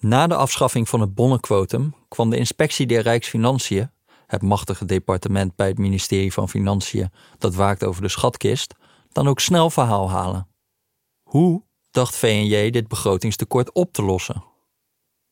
Na 0.00 0.26
de 0.26 0.34
afschaffing 0.34 0.88
van 0.88 1.00
het 1.00 1.14
bonnenquotum 1.14 1.94
kwam 2.08 2.30
de 2.30 2.36
inspectie 2.36 2.86
der 2.86 3.02
Rijksfinanciën, 3.02 3.90
het 4.26 4.42
machtige 4.42 4.84
departement 4.84 5.56
bij 5.56 5.68
het 5.68 5.78
ministerie 5.78 6.32
van 6.32 6.48
Financiën 6.48 7.10
dat 7.38 7.54
waakt 7.54 7.84
over 7.84 8.02
de 8.02 8.08
schatkist, 8.08 8.74
dan 9.12 9.28
ook 9.28 9.40
snel 9.40 9.70
verhaal 9.70 10.10
halen. 10.10 10.48
Hoe 11.22 11.62
dacht 11.90 12.16
VNJ 12.16 12.70
dit 12.70 12.88
begrotingstekort 12.88 13.72
op 13.72 13.92
te 13.92 14.02
lossen? 14.02 14.44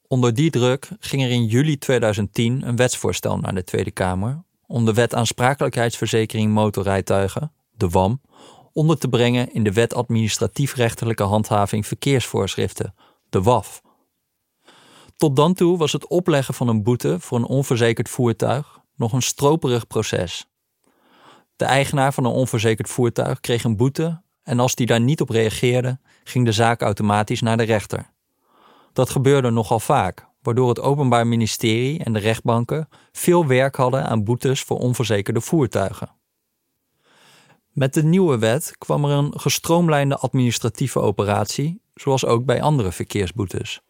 Onder 0.08 0.34
die 0.34 0.50
druk 0.50 0.88
ging 0.98 1.22
er 1.22 1.30
in 1.30 1.46
juli 1.46 1.78
2010 1.78 2.68
een 2.68 2.76
wetsvoorstel 2.76 3.38
naar 3.38 3.54
de 3.54 3.64
Tweede 3.64 3.90
Kamer 3.90 4.44
om 4.66 4.84
de 4.84 4.92
wet 4.92 5.14
aansprakelijkheidsverzekering 5.14 6.52
motorrijtuigen, 6.52 7.52
de 7.70 7.88
WAM, 7.88 8.20
onder 8.72 8.98
te 8.98 9.08
brengen 9.08 9.52
in 9.52 9.64
de 9.64 9.72
wet 9.72 9.94
administratief-rechtelijke 9.94 11.22
handhaving 11.22 11.86
verkeersvoorschriften, 11.86 12.94
de 13.28 13.42
WAF. 13.42 13.82
Tot 15.16 15.36
dan 15.36 15.54
toe 15.54 15.78
was 15.78 15.92
het 15.92 16.06
opleggen 16.06 16.54
van 16.54 16.68
een 16.68 16.82
boete 16.82 17.20
voor 17.20 17.38
een 17.38 17.44
onverzekerd 17.44 18.08
voertuig 18.08 18.80
nog 18.96 19.12
een 19.12 19.22
stroperig 19.22 19.86
proces. 19.86 20.48
De 21.56 21.64
eigenaar 21.64 22.14
van 22.14 22.24
een 22.24 22.32
onverzekerd 22.32 22.88
voertuig 22.88 23.40
kreeg 23.40 23.64
een 23.64 23.76
boete 23.76 24.20
en 24.42 24.60
als 24.60 24.74
die 24.74 24.86
daar 24.86 25.00
niet 25.00 25.20
op 25.20 25.28
reageerde, 25.28 25.98
ging 26.24 26.44
de 26.44 26.52
zaak 26.52 26.82
automatisch 26.82 27.40
naar 27.40 27.56
de 27.56 27.62
rechter. 27.62 28.10
Dat 28.92 29.10
gebeurde 29.10 29.50
nogal 29.50 29.80
vaak, 29.80 30.26
waardoor 30.42 30.68
het 30.68 30.80
Openbaar 30.80 31.26
Ministerie 31.26 32.04
en 32.04 32.12
de 32.12 32.18
rechtbanken 32.18 32.88
veel 33.12 33.46
werk 33.46 33.76
hadden 33.76 34.06
aan 34.06 34.24
boetes 34.24 34.62
voor 34.62 34.78
onverzekerde 34.78 35.40
voertuigen. 35.40 36.10
Met 37.72 37.94
de 37.94 38.02
nieuwe 38.02 38.38
wet 38.38 38.74
kwam 38.78 39.04
er 39.04 39.10
een 39.10 39.40
gestroomlijnde 39.40 40.16
administratieve 40.16 41.00
operatie, 41.00 41.80
zoals 41.94 42.24
ook 42.24 42.44
bij 42.44 42.62
andere 42.62 42.92
verkeersboetes. 42.92 43.80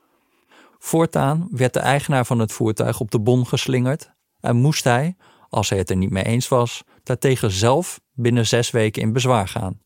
Voortaan 0.78 1.48
werd 1.50 1.72
de 1.72 1.80
eigenaar 1.80 2.26
van 2.26 2.38
het 2.38 2.52
voertuig 2.52 3.00
op 3.00 3.10
de 3.10 3.20
bon 3.20 3.46
geslingerd 3.46 4.12
en 4.40 4.56
moest 4.56 4.84
hij, 4.84 5.16
als 5.48 5.68
hij 5.68 5.78
het 5.78 5.90
er 5.90 5.96
niet 5.96 6.10
mee 6.10 6.24
eens 6.24 6.48
was, 6.48 6.82
daartegen 7.02 7.50
zelf 7.50 8.00
binnen 8.12 8.46
zes 8.46 8.70
weken 8.70 9.02
in 9.02 9.12
bezwaar 9.12 9.48
gaan 9.48 9.84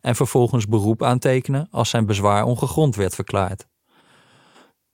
en 0.00 0.16
vervolgens 0.16 0.66
beroep 0.66 1.02
aantekenen 1.02 1.68
als 1.70 1.90
zijn 1.90 2.06
bezwaar 2.06 2.44
ongegrond 2.44 2.96
werd 2.96 3.14
verklaard. 3.14 3.66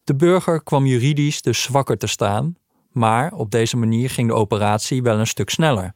De 0.05 0.15
burger 0.15 0.63
kwam 0.63 0.87
juridisch 0.87 1.43
dus 1.43 1.63
zwakker 1.63 1.99
te 1.99 2.07
staan, 2.07 2.57
maar 2.91 3.33
op 3.33 3.51
deze 3.51 3.77
manier 3.77 4.11
ging 4.11 4.29
de 4.29 4.35
operatie 4.35 5.03
wel 5.03 5.19
een 5.19 5.27
stuk 5.27 5.51
sneller. 5.51 5.95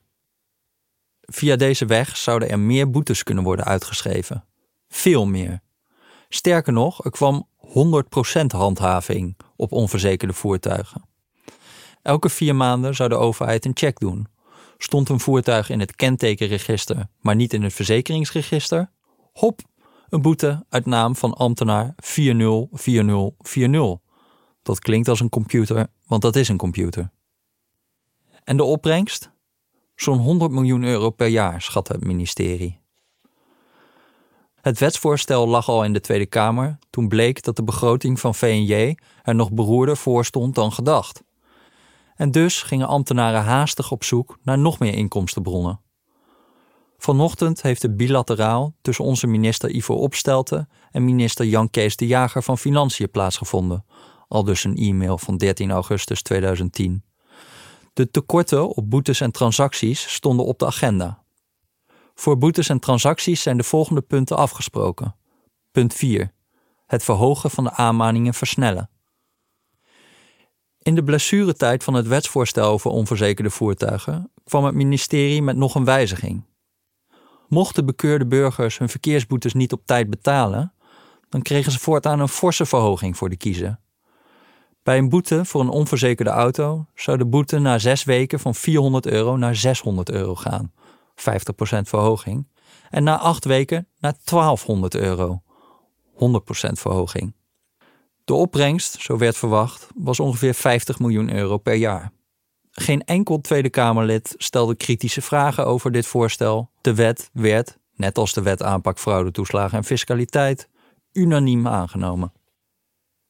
Via 1.20 1.56
deze 1.56 1.86
weg 1.86 2.16
zouden 2.16 2.50
er 2.50 2.58
meer 2.58 2.90
boetes 2.90 3.22
kunnen 3.22 3.44
worden 3.44 3.64
uitgeschreven. 3.64 4.44
Veel 4.88 5.26
meer. 5.26 5.60
Sterker 6.28 6.72
nog, 6.72 7.04
er 7.04 7.10
kwam 7.10 7.48
100% 7.78 7.80
handhaving 8.46 9.36
op 9.56 9.72
onverzekerde 9.72 10.34
voertuigen. 10.34 11.04
Elke 12.02 12.28
vier 12.28 12.56
maanden 12.56 12.94
zou 12.94 13.08
de 13.08 13.16
overheid 13.16 13.64
een 13.64 13.76
check 13.76 13.98
doen. 13.98 14.26
Stond 14.78 15.08
een 15.08 15.20
voertuig 15.20 15.70
in 15.70 15.80
het 15.80 15.96
kentekenregister, 15.96 17.08
maar 17.20 17.34
niet 17.34 17.52
in 17.52 17.62
het 17.62 17.72
verzekeringsregister? 17.72 18.90
Hop, 19.32 19.60
een 20.08 20.22
boete 20.22 20.64
uit 20.68 20.86
naam 20.86 21.16
van 21.16 21.34
ambtenaar 21.34 21.94
404040. 21.96 23.98
Dat 24.62 24.78
klinkt 24.78 25.08
als 25.08 25.20
een 25.20 25.28
computer, 25.28 25.86
want 26.06 26.22
dat 26.22 26.36
is 26.36 26.48
een 26.48 26.56
computer. 26.56 27.10
En 28.44 28.56
de 28.56 28.64
opbrengst? 28.64 29.30
Zo'n 29.94 30.18
100 30.18 30.50
miljoen 30.50 30.84
euro 30.84 31.10
per 31.10 31.26
jaar, 31.26 31.62
schat 31.62 31.88
het 31.88 32.04
ministerie. 32.04 32.77
Het 34.60 34.78
wetsvoorstel 34.78 35.48
lag 35.48 35.68
al 35.68 35.84
in 35.84 35.92
de 35.92 36.00
Tweede 36.00 36.26
Kamer 36.26 36.78
toen 36.90 37.08
bleek 37.08 37.42
dat 37.42 37.56
de 37.56 37.64
begroting 37.64 38.20
van 38.20 38.34
VNJ 38.34 38.96
er 39.22 39.34
nog 39.34 39.52
beroerder 39.52 39.96
voor 39.96 40.24
stond 40.24 40.54
dan 40.54 40.72
gedacht. 40.72 41.22
En 42.16 42.30
dus 42.30 42.62
gingen 42.62 42.86
ambtenaren 42.86 43.42
haastig 43.42 43.90
op 43.90 44.04
zoek 44.04 44.38
naar 44.42 44.58
nog 44.58 44.78
meer 44.78 44.94
inkomstenbronnen. 44.94 45.80
Vanochtend 46.98 47.62
heeft 47.62 47.82
het 47.82 47.96
bilateraal 47.96 48.74
tussen 48.82 49.04
onze 49.04 49.26
minister 49.26 49.70
Ivo 49.70 49.94
Opstelten 49.94 50.68
en 50.90 51.04
minister 51.04 51.46
Jan 51.46 51.70
Kees 51.70 51.96
de 51.96 52.06
Jager 52.06 52.42
van 52.42 52.58
Financiën 52.58 53.10
plaatsgevonden, 53.10 53.84
al 54.28 54.44
dus 54.44 54.64
een 54.64 54.76
e-mail 54.76 55.18
van 55.18 55.36
13 55.36 55.70
augustus 55.70 56.22
2010. 56.22 57.04
De 57.92 58.10
tekorten 58.10 58.68
op 58.68 58.90
boetes 58.90 59.20
en 59.20 59.30
transacties 59.30 60.14
stonden 60.14 60.46
op 60.46 60.58
de 60.58 60.66
agenda. 60.66 61.22
Voor 62.18 62.38
boetes 62.38 62.68
en 62.68 62.78
transacties 62.78 63.42
zijn 63.42 63.56
de 63.56 63.62
volgende 63.62 64.00
punten 64.00 64.36
afgesproken. 64.36 65.16
Punt 65.70 65.94
4. 65.94 66.32
Het 66.86 67.04
verhogen 67.04 67.50
van 67.50 67.64
de 67.64 67.72
aanmaningen 67.72 68.34
versnellen. 68.34 68.90
In 70.82 70.94
de 70.94 71.04
blessuretijd 71.04 71.84
van 71.84 71.94
het 71.94 72.06
wetsvoorstel 72.06 72.70
over 72.70 72.90
onverzekerde 72.90 73.50
voertuigen 73.50 74.30
kwam 74.44 74.64
het 74.64 74.74
ministerie 74.74 75.42
met 75.42 75.56
nog 75.56 75.74
een 75.74 75.84
wijziging. 75.84 76.44
Mochten 77.48 77.86
bekeurde 77.86 78.26
burgers 78.26 78.78
hun 78.78 78.88
verkeersboetes 78.88 79.54
niet 79.54 79.72
op 79.72 79.82
tijd 79.84 80.10
betalen, 80.10 80.74
dan 81.28 81.42
kregen 81.42 81.72
ze 81.72 81.78
voortaan 81.78 82.20
een 82.20 82.28
forse 82.28 82.66
verhoging 82.66 83.16
voor 83.16 83.28
de 83.28 83.36
kiezer. 83.36 83.78
Bij 84.82 84.98
een 84.98 85.08
boete 85.08 85.44
voor 85.44 85.60
een 85.60 85.68
onverzekerde 85.68 86.30
auto 86.30 86.86
zou 86.94 87.18
de 87.18 87.26
boete 87.26 87.58
na 87.58 87.78
zes 87.78 88.04
weken 88.04 88.40
van 88.40 88.54
400 88.54 89.06
euro 89.06 89.36
naar 89.36 89.56
600 89.56 90.10
euro 90.10 90.34
gaan, 90.34 90.72
50% 91.18 91.80
verhoging, 91.80 92.48
en 92.90 93.02
na 93.04 93.18
acht 93.18 93.44
weken 93.44 93.88
naar 94.00 94.14
1200 94.24 94.94
euro, 94.94 95.42
100% 96.14 96.16
verhoging. 96.72 97.34
De 98.24 98.34
opbrengst, 98.34 99.00
zo 99.00 99.16
werd 99.16 99.36
verwacht, 99.36 99.88
was 99.94 100.20
ongeveer 100.20 100.54
50 100.54 100.98
miljoen 100.98 101.34
euro 101.34 101.58
per 101.58 101.74
jaar. 101.74 102.12
Geen 102.70 103.04
enkel 103.04 103.40
Tweede 103.40 103.70
Kamerlid 103.70 104.34
stelde 104.36 104.74
kritische 104.74 105.22
vragen 105.22 105.66
over 105.66 105.92
dit 105.92 106.06
voorstel. 106.06 106.70
De 106.80 106.94
wet 106.94 107.30
werd, 107.32 107.78
net 107.94 108.18
als 108.18 108.32
de 108.32 108.42
wet 108.42 108.62
aanpak 108.62 108.98
fraude, 108.98 109.30
toeslagen 109.30 109.78
en 109.78 109.84
fiscaliteit, 109.84 110.68
unaniem 111.12 111.68
aangenomen. 111.68 112.32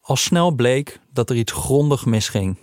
Al 0.01 0.17
snel 0.17 0.51
bleek 0.51 1.01
dat 1.13 1.31
er 1.31 1.37
iets 1.37 1.53
grondig 1.53 2.07
misging. 2.07 2.59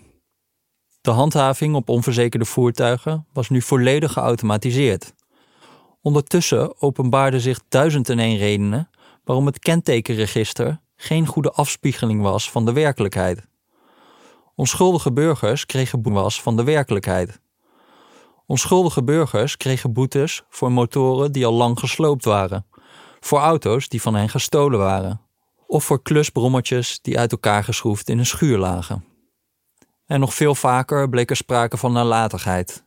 De 1.06 1.12
handhaving 1.12 1.76
op 1.76 1.90
onverzekerde 1.90 2.46
voertuigen 2.46 3.26
was 3.34 3.50
nu 3.50 3.62
volledig 3.62 4.14
geautomatiseerd. 4.14 5.14
Ondertussen 6.02 6.82
openbaarden 6.82 7.42
zich 7.42 7.60
duizend 7.70 8.10
en 8.10 8.20
één 8.20 8.38
redenen 8.38 8.90
waarom 9.24 9.46
het 9.46 9.60
kentekenregister 9.60 10.80
geen 10.96 11.26
goede 11.26 11.52
afspiegeling 11.52 12.22
was 12.22 12.52
van 12.52 12.66
de 12.66 12.74
werkelijkheid. 12.74 13.48
Onschuldige 14.56 15.12
burgers 15.12 15.66
kregen 15.66 16.02
boetes 16.02 16.42
van 16.42 16.56
de 16.56 16.64
werkelijkheid. 16.64 17.40
Onschuldige 18.46 19.04
burgers 19.04 19.58
kregen 19.58 19.94
boetes 19.94 20.44
voor 20.50 20.72
motoren 20.72 21.32
die 21.32 21.46
al 21.46 21.54
lang 21.54 21.80
gesloopt 21.80 22.26
waren, 22.26 22.66
voor 23.20 23.40
auto's 23.40 23.88
die 23.88 24.02
van 24.02 24.16
hen 24.16 24.30
gestolen 24.30 24.80
waren, 24.80 25.22
of 25.68 25.84
voor 25.84 26.02
klusbrommetjes 26.02 27.00
die 27.02 27.20
uit 27.20 27.32
elkaar 27.32 27.64
geschroefd 27.64 28.10
in 28.10 28.20
een 28.20 28.26
schuur 28.26 28.58
lagen. 28.58 29.14
En 30.06 30.20
nog 30.20 30.34
veel 30.34 30.56
vaker 30.56 31.10
bleek 31.10 31.30
er 31.30 31.36
sprake 31.36 31.78
van 31.78 31.92
nalatigheid. 31.92 32.84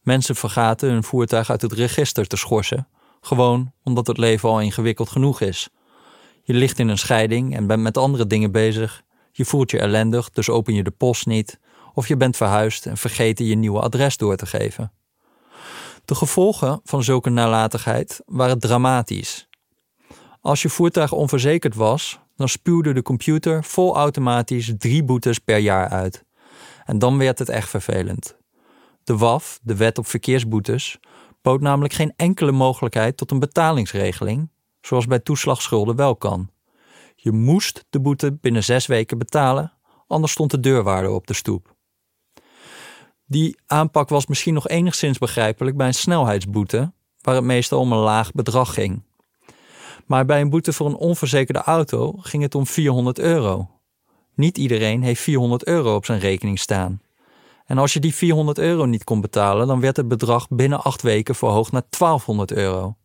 Mensen 0.00 0.36
vergaten 0.36 0.90
hun 0.90 1.04
voertuig 1.04 1.50
uit 1.50 1.62
het 1.62 1.72
register 1.72 2.26
te 2.26 2.36
schorsen, 2.36 2.88
gewoon 3.20 3.72
omdat 3.82 4.06
het 4.06 4.18
leven 4.18 4.48
al 4.48 4.60
ingewikkeld 4.60 5.10
genoeg 5.10 5.40
is. 5.40 5.68
Je 6.42 6.54
ligt 6.54 6.78
in 6.78 6.88
een 6.88 6.98
scheiding 6.98 7.56
en 7.56 7.66
bent 7.66 7.82
met 7.82 7.96
andere 7.96 8.26
dingen 8.26 8.52
bezig. 8.52 9.02
Je 9.32 9.44
voelt 9.44 9.70
je 9.70 9.78
ellendig, 9.78 10.30
dus 10.30 10.48
open 10.48 10.74
je 10.74 10.82
de 10.82 10.90
post 10.90 11.26
niet. 11.26 11.58
Of 11.94 12.08
je 12.08 12.16
bent 12.16 12.36
verhuisd 12.36 12.86
en 12.86 12.96
vergeten 12.96 13.44
je 13.44 13.54
nieuwe 13.54 13.80
adres 13.80 14.16
door 14.16 14.36
te 14.36 14.46
geven. 14.46 14.92
De 16.04 16.14
gevolgen 16.14 16.80
van 16.84 17.02
zulke 17.02 17.30
nalatigheid 17.30 18.22
waren 18.26 18.58
dramatisch. 18.58 19.48
Als 20.40 20.62
je 20.62 20.68
voertuig 20.68 21.12
onverzekerd 21.12 21.74
was, 21.74 22.20
dan 22.36 22.48
spuwde 22.48 22.92
de 22.92 23.02
computer 23.02 23.64
vol 23.64 23.96
automatisch 23.96 24.72
drie 24.78 25.04
boetes 25.04 25.38
per 25.38 25.58
jaar 25.58 25.88
uit. 25.88 26.24
En 26.84 26.98
dan 26.98 27.18
werd 27.18 27.38
het 27.38 27.48
echt 27.48 27.68
vervelend. 27.68 28.36
De 29.04 29.16
WAF, 29.16 29.58
de 29.62 29.76
Wet 29.76 29.98
op 29.98 30.06
Verkeersboetes, 30.06 30.98
bood 31.42 31.60
namelijk 31.60 31.94
geen 31.94 32.12
enkele 32.16 32.52
mogelijkheid 32.52 33.16
tot 33.16 33.30
een 33.30 33.38
betalingsregeling, 33.38 34.50
zoals 34.80 35.06
bij 35.06 35.18
toeslagschulden 35.18 35.96
wel 35.96 36.16
kan. 36.16 36.50
Je 37.14 37.32
moest 37.32 37.84
de 37.90 38.00
boete 38.00 38.32
binnen 38.40 38.64
zes 38.64 38.86
weken 38.86 39.18
betalen, 39.18 39.72
anders 40.06 40.32
stond 40.32 40.50
de 40.50 40.60
deurwaarde 40.60 41.10
op 41.10 41.26
de 41.26 41.34
stoep. 41.34 41.74
Die 43.26 43.58
aanpak 43.66 44.08
was 44.08 44.26
misschien 44.26 44.54
nog 44.54 44.68
enigszins 44.68 45.18
begrijpelijk 45.18 45.76
bij 45.76 45.86
een 45.86 45.94
snelheidsboete, 45.94 46.92
waar 47.20 47.34
het 47.34 47.44
meestal 47.44 47.80
om 47.80 47.92
een 47.92 47.98
laag 47.98 48.32
bedrag 48.32 48.74
ging. 48.74 49.02
Maar 50.06 50.24
bij 50.24 50.40
een 50.40 50.50
boete 50.50 50.72
voor 50.72 50.86
een 50.86 50.96
onverzekerde 50.96 51.62
auto 51.62 52.12
ging 52.18 52.42
het 52.42 52.54
om 52.54 52.66
400 52.66 53.18
euro. 53.18 53.70
Niet 54.34 54.58
iedereen 54.58 55.02
heeft 55.02 55.20
400 55.20 55.66
euro 55.66 55.94
op 55.94 56.04
zijn 56.04 56.18
rekening 56.18 56.58
staan. 56.58 57.00
En 57.66 57.78
als 57.78 57.92
je 57.92 58.00
die 58.00 58.14
400 58.14 58.58
euro 58.58 58.84
niet 58.84 59.04
kon 59.04 59.20
betalen, 59.20 59.66
dan 59.66 59.80
werd 59.80 59.96
het 59.96 60.08
bedrag 60.08 60.48
binnen 60.48 60.82
acht 60.82 61.02
weken 61.02 61.34
verhoogd 61.34 61.72
naar 61.72 61.82
1200 61.88 62.52
euro. 62.52 62.96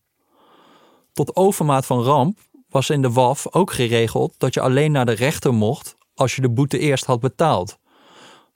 Tot 1.13 1.35
overmaat 1.35 1.85
van 1.85 2.01
ramp 2.01 2.39
was 2.69 2.89
in 2.89 3.01
de 3.01 3.11
WAF 3.11 3.53
ook 3.53 3.71
geregeld 3.71 4.33
dat 4.37 4.53
je 4.53 4.61
alleen 4.61 4.91
naar 4.91 5.05
de 5.05 5.11
rechter 5.11 5.53
mocht 5.53 5.95
als 6.13 6.35
je 6.35 6.41
de 6.41 6.49
boete 6.49 6.79
eerst 6.79 7.05
had 7.05 7.19
betaald. 7.19 7.77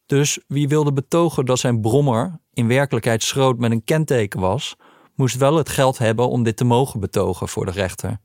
Dus 0.06 0.40
wie 0.48 0.68
wilde 0.68 0.94
betogen 0.94 1.46
dat 1.46 1.60
zijn 1.60 1.82
brommer 1.82 2.40
in 2.54 2.68
werkelijkheid 2.68 3.24
schroot 3.24 3.58
met 3.58 3.72
een 3.72 3.84
kenteken 3.84 4.40
was, 4.40 4.76
moest 5.16 5.38
wel 5.38 5.56
het 5.56 5.70
geld 5.70 5.98
hebben 5.98 6.30
om 6.30 6.44
dit 6.44 6.58
te 6.58 6.64
mogen 6.64 7.00
betogen 7.00 7.48
voor 7.48 7.66
de 7.66 7.72
rechter. 7.72 8.20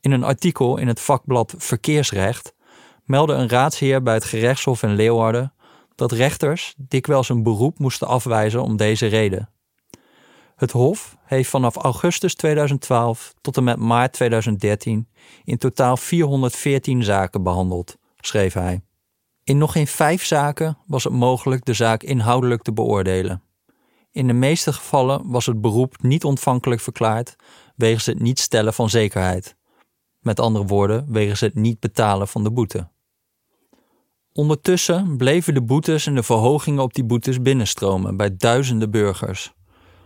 In 0.00 0.12
een 0.12 0.24
artikel 0.24 0.76
in 0.76 0.88
het 0.88 1.00
vakblad 1.00 1.54
Verkeersrecht 1.56 2.54
meldde 3.08 3.32
een 3.32 3.48
raadsheer 3.48 4.02
bij 4.02 4.14
het 4.14 4.24
gerechtshof 4.24 4.82
in 4.82 4.94
Leeuwarden 4.94 5.52
dat 5.94 6.12
rechters 6.12 6.74
dikwijls 6.76 7.28
een 7.28 7.42
beroep 7.42 7.78
moesten 7.78 8.06
afwijzen 8.06 8.62
om 8.62 8.76
deze 8.76 9.06
reden. 9.06 9.50
Het 10.56 10.70
Hof 10.70 11.16
heeft 11.24 11.50
vanaf 11.50 11.76
augustus 11.76 12.34
2012 12.34 13.34
tot 13.40 13.56
en 13.56 13.64
met 13.64 13.78
maart 13.78 14.12
2013 14.12 15.08
in 15.44 15.58
totaal 15.58 15.96
414 15.96 17.02
zaken 17.02 17.42
behandeld, 17.42 17.96
schreef 18.20 18.52
hij. 18.52 18.80
In 19.44 19.58
nog 19.58 19.72
geen 19.72 19.86
vijf 19.86 20.24
zaken 20.24 20.78
was 20.86 21.04
het 21.04 21.12
mogelijk 21.12 21.64
de 21.64 21.72
zaak 21.72 22.02
inhoudelijk 22.02 22.62
te 22.62 22.72
beoordelen. 22.72 23.42
In 24.12 24.26
de 24.26 24.32
meeste 24.32 24.72
gevallen 24.72 25.30
was 25.30 25.46
het 25.46 25.60
beroep 25.60 26.02
niet 26.02 26.24
ontvankelijk 26.24 26.80
verklaard 26.80 27.36
wegens 27.76 28.06
het 28.06 28.20
niet 28.20 28.38
stellen 28.38 28.74
van 28.74 28.90
zekerheid. 28.90 29.56
Met 30.20 30.40
andere 30.40 30.64
woorden, 30.64 31.12
wegens 31.12 31.40
het 31.40 31.54
niet 31.54 31.80
betalen 31.80 32.28
van 32.28 32.44
de 32.44 32.50
boete. 32.50 32.88
Ondertussen 34.38 35.16
bleven 35.16 35.54
de 35.54 35.62
boetes 35.62 36.06
en 36.06 36.14
de 36.14 36.22
verhogingen 36.22 36.82
op 36.82 36.94
die 36.94 37.04
boetes 37.04 37.42
binnenstromen 37.42 38.16
bij 38.16 38.36
duizenden 38.36 38.90
burgers. 38.90 39.52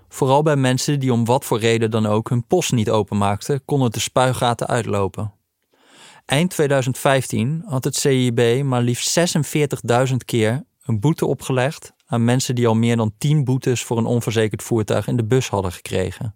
Vooral 0.09 0.43
bij 0.43 0.57
mensen 0.57 1.01
die 1.01 1.13
om 1.13 1.25
wat 1.25 1.45
voor 1.45 1.59
reden 1.59 1.91
dan 1.91 2.07
ook 2.07 2.29
hun 2.29 2.47
post 2.47 2.73
niet 2.73 2.91
openmaakten, 2.91 3.65
konden 3.65 3.91
de 3.91 4.01
spuigaten 4.01 4.67
uitlopen. 4.67 5.33
Eind 6.25 6.51
2015 6.51 7.63
had 7.67 7.85
het 7.85 7.97
CIB 7.97 8.63
maar 8.65 8.83
liefst 8.83 9.19
46.000 10.11 10.17
keer 10.25 10.65
een 10.83 11.01
boete 11.01 11.27
opgelegd 11.27 11.93
aan 12.07 12.25
mensen 12.25 12.55
die 12.55 12.67
al 12.67 12.75
meer 12.75 12.97
dan 12.97 13.15
10 13.19 13.45
boetes 13.45 13.83
voor 13.83 13.99
een 13.99 14.07
onverzekerd 14.07 14.63
voertuig 14.63 15.07
in 15.07 15.17
de 15.17 15.25
bus 15.25 15.49
hadden 15.49 15.73
gekregen. 15.73 16.35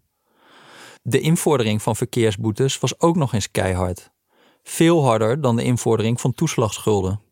De 1.02 1.20
invordering 1.20 1.82
van 1.82 1.96
verkeersboetes 1.96 2.78
was 2.78 3.00
ook 3.00 3.16
nog 3.16 3.32
eens 3.32 3.50
keihard. 3.50 4.10
Veel 4.62 5.04
harder 5.04 5.40
dan 5.40 5.56
de 5.56 5.64
invordering 5.64 6.20
van 6.20 6.32
toeslagschulden. 6.32 7.24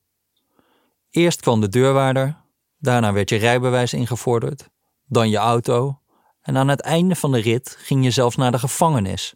Eerst 1.15 1.41
kwam 1.41 1.61
de 1.61 1.69
deurwaarder, 1.69 2.37
daarna 2.79 3.13
werd 3.13 3.29
je 3.29 3.37
rijbewijs 3.37 3.93
ingevorderd, 3.93 4.69
dan 5.07 5.31
je 5.31 5.37
auto 5.37 5.99
en 6.41 6.57
aan 6.57 6.69
het 6.69 6.81
einde 6.81 7.15
van 7.15 7.33
de 7.33 7.41
rit 7.41 7.77
ging 7.79 8.05
je 8.05 8.11
zelfs 8.11 8.37
naar 8.37 8.53
de 8.53 8.59
gevangenis. 8.59 9.35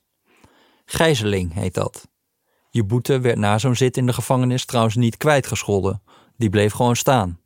Gijzeling 0.84 1.54
heet 1.54 1.74
dat. 1.74 2.08
Je 2.70 2.84
boete 2.84 3.20
werd 3.20 3.38
na 3.38 3.58
zo'n 3.58 3.76
zit 3.76 3.96
in 3.96 4.06
de 4.06 4.12
gevangenis 4.12 4.64
trouwens 4.64 4.94
niet 4.96 5.16
kwijtgescholden, 5.16 6.02
die 6.36 6.50
bleef 6.50 6.72
gewoon 6.72 6.96
staan. 6.96 7.40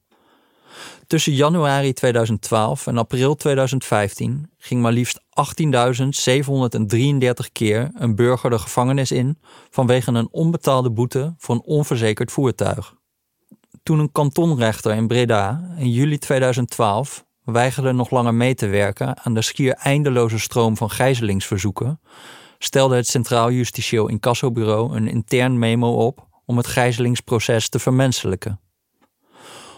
Tussen 1.07 1.33
januari 1.33 1.93
2012 1.93 2.87
en 2.87 2.99
april 2.99 3.35
2015 3.35 4.51
ging 4.59 4.83
maar 4.83 4.93
liefst 4.93 5.21
18.733 5.21 5.25
keer 7.53 7.91
een 7.95 8.15
burger 8.15 8.51
de 8.51 8.59
gevangenis 8.59 9.11
in 9.11 9.39
vanwege 9.71 10.13
een 10.13 10.29
onbetaalde 10.31 10.91
boete 10.91 11.35
voor 11.39 11.55
een 11.55 11.65
onverzekerd 11.65 12.33
voertuig. 12.33 13.01
Toen 13.83 13.99
een 13.99 14.13
kantonrechter 14.13 14.95
in 14.95 15.07
Breda 15.07 15.75
in 15.77 15.91
juli 15.91 16.19
2012 16.19 17.25
weigerde 17.45 17.93
nog 17.93 18.11
langer 18.11 18.35
mee 18.35 18.55
te 18.55 18.67
werken 18.67 19.25
aan 19.25 19.35
de 19.35 19.43
schier 19.43 19.75
eindeloze 19.75 20.39
stroom 20.39 20.77
van 20.77 20.91
gijzelingsverzoeken, 20.91 22.01
stelde 22.59 22.97
het 22.97 23.07
Centraal 23.07 23.51
Justitieel 23.51 24.09
Incassobureau 24.09 24.97
een 24.97 25.09
intern 25.09 25.59
memo 25.59 25.95
op 25.95 26.29
om 26.45 26.57
het 26.57 26.67
gijzelingsproces 26.67 27.69
te 27.69 27.79
vermenselijken. 27.79 28.61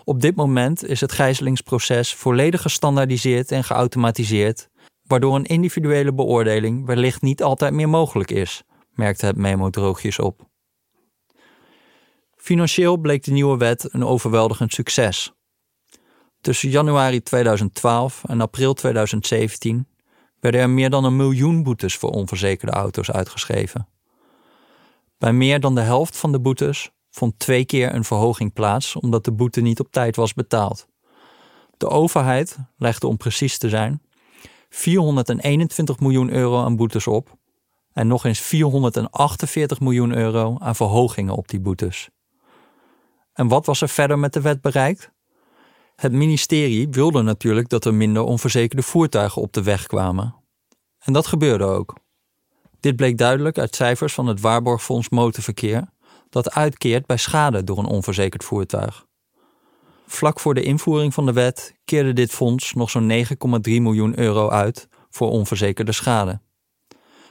Op 0.05 0.21
dit 0.21 0.37
moment 0.37 0.85
is 0.85 1.01
het 1.01 1.13
gijzelingsproces 1.13 2.15
volledig 2.15 2.63
gestandaardiseerd 2.63 3.51
en 3.51 3.65
geautomatiseerd, 3.65 4.69
waardoor 5.03 5.35
een 5.35 5.45
individuele 5.45 6.15
beoordeling 6.15 6.87
wellicht 6.87 7.23
niet 7.23 7.43
altijd 7.43 7.73
meer 7.73 7.89
mogelijk 7.89 8.31
is, 8.31 8.63
merkte 8.91 9.27
het 9.27 9.37
memo 9.37 9.71
droogjes 9.71 10.19
op. 10.19 10.53
Financieel 12.45 12.97
bleek 12.97 13.25
de 13.25 13.33
nieuwe 13.33 13.57
wet 13.57 13.89
een 13.93 14.05
overweldigend 14.05 14.73
succes. 14.73 15.33
Tussen 16.41 16.69
januari 16.69 17.23
2012 17.23 18.23
en 18.27 18.41
april 18.41 18.75
2017 18.75 19.89
werden 20.41 20.61
er 20.61 20.71
meer 20.71 20.91
dan 20.91 21.05
een 21.05 21.17
miljoen 21.17 21.63
boetes 21.63 21.97
voor 21.97 22.11
onverzekerde 22.11 22.73
auto's 22.73 23.11
uitgeschreven. 23.11 23.89
Bij 25.19 25.33
meer 25.33 25.61
dan 25.61 25.75
de 25.75 25.81
helft 25.81 26.17
van 26.17 26.33
de 26.33 26.41
boetes 26.41 26.91
vond 27.11 27.39
twee 27.39 27.65
keer 27.65 27.95
een 27.95 28.05
verhoging 28.05 28.53
plaats 28.53 28.97
omdat 28.97 29.25
de 29.25 29.33
boete 29.33 29.61
niet 29.61 29.81
op 29.81 29.91
tijd 29.91 30.17
was 30.17 30.35
betaald. 30.35 30.87
De 31.77 31.89
overheid 31.89 32.59
legde 32.77 33.07
om 33.07 33.17
precies 33.17 33.59
te 33.59 33.69
zijn 33.69 34.03
421 34.69 36.01
miljoen 36.01 36.31
euro 36.31 36.65
aan 36.65 36.77
boetes 36.77 37.07
op 37.07 37.37
en 37.93 38.07
nog 38.07 38.25
eens 38.25 38.41
448 38.41 39.81
miljoen 39.81 40.15
euro 40.15 40.57
aan 40.59 40.77
verhogingen 40.77 41.35
op 41.35 41.49
die 41.49 41.61
boetes. 41.61 42.13
En 43.35 43.49
wat 43.49 43.67
was 43.67 43.81
er 43.81 43.89
verder 43.89 44.19
met 44.19 44.33
de 44.33 44.41
wet 44.41 44.61
bereikt? 44.61 45.11
Het 45.97 46.13
ministerie 46.13 46.89
wilde 46.89 47.23
natuurlijk 47.23 47.69
dat 47.69 47.85
er 47.85 47.95
minder 47.95 48.23
onverzekerde 48.23 48.83
voertuigen 48.83 49.43
op 49.43 49.53
de 49.53 49.63
weg 49.63 49.87
kwamen. 49.87 50.35
En 50.99 51.13
dat 51.13 51.27
gebeurde 51.27 51.65
ook. 51.65 51.97
Dit 52.81 52.97
bleek 52.97 53.19
duidelijk 53.19 53.59
uit 53.59 53.75
cijfers 53.75 54.15
van 54.15 54.27
het 54.27 54.41
Waarborgfonds 54.41 55.09
Motorverkeer, 55.09 55.89
dat 56.29 56.55
uitkeert 56.55 57.07
bij 57.07 57.17
schade 57.17 57.65
door 57.65 57.79
een 57.79 57.87
onverzekerd 57.87 58.45
voertuig. 58.45 59.07
Vlak 60.07 60.41
voor 60.41 60.55
de 60.55 60.63
invoering 60.63 61.15
van 61.15 61.27
de 61.27 61.33
wet 61.33 61.75
keerde 61.85 62.13
dit 62.13 62.31
fonds 62.31 62.73
nog 62.73 62.91
zo'n 62.91 63.11
9,3 63.11 63.27
miljoen 63.63 64.19
euro 64.19 64.49
uit 64.49 64.89
voor 65.11 65.31
onverzekerde 65.31 65.93
schade. 65.93 66.41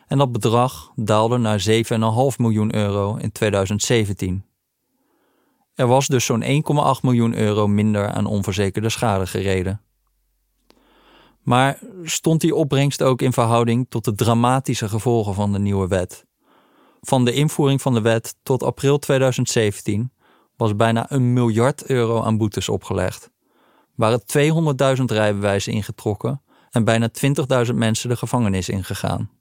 En 0.07 0.17
dat 0.17 0.31
bedrag 0.31 0.91
daalde 0.95 1.37
naar 1.37 1.65
7,5 1.69 1.75
miljoen 2.37 2.75
euro 2.75 3.15
in 3.15 3.31
2017. 3.31 4.45
Er 5.75 5.87
was 5.87 6.07
dus 6.07 6.25
zo'n 6.25 6.43
1,8 6.43 7.01
miljoen 7.01 7.35
euro 7.35 7.67
minder 7.67 8.07
aan 8.07 8.25
onverzekerde 8.25 8.89
schade 8.89 9.27
gereden. 9.27 9.81
Maar 11.41 11.79
stond 12.03 12.41
die 12.41 12.55
opbrengst 12.55 13.01
ook 13.01 13.21
in 13.21 13.33
verhouding 13.33 13.85
tot 13.89 14.05
de 14.05 14.15
dramatische 14.15 14.89
gevolgen 14.89 15.33
van 15.33 15.51
de 15.51 15.59
nieuwe 15.59 15.87
wet? 15.87 16.25
Van 17.01 17.25
de 17.25 17.33
invoering 17.33 17.81
van 17.81 17.93
de 17.93 18.01
wet 18.01 18.35
tot 18.43 18.63
april 18.63 18.99
2017 18.99 20.11
was 20.57 20.75
bijna 20.75 21.11
een 21.11 21.33
miljard 21.33 21.85
euro 21.85 22.21
aan 22.21 22.37
boetes 22.37 22.69
opgelegd. 22.69 23.31
Waren 23.95 24.21
200.000 24.97 25.03
rijbewijzen 25.05 25.73
ingetrokken 25.73 26.41
en 26.69 26.83
bijna 26.83 27.09
20.000 27.67 27.73
mensen 27.73 28.09
de 28.09 28.15
gevangenis 28.15 28.69
ingegaan. 28.69 29.31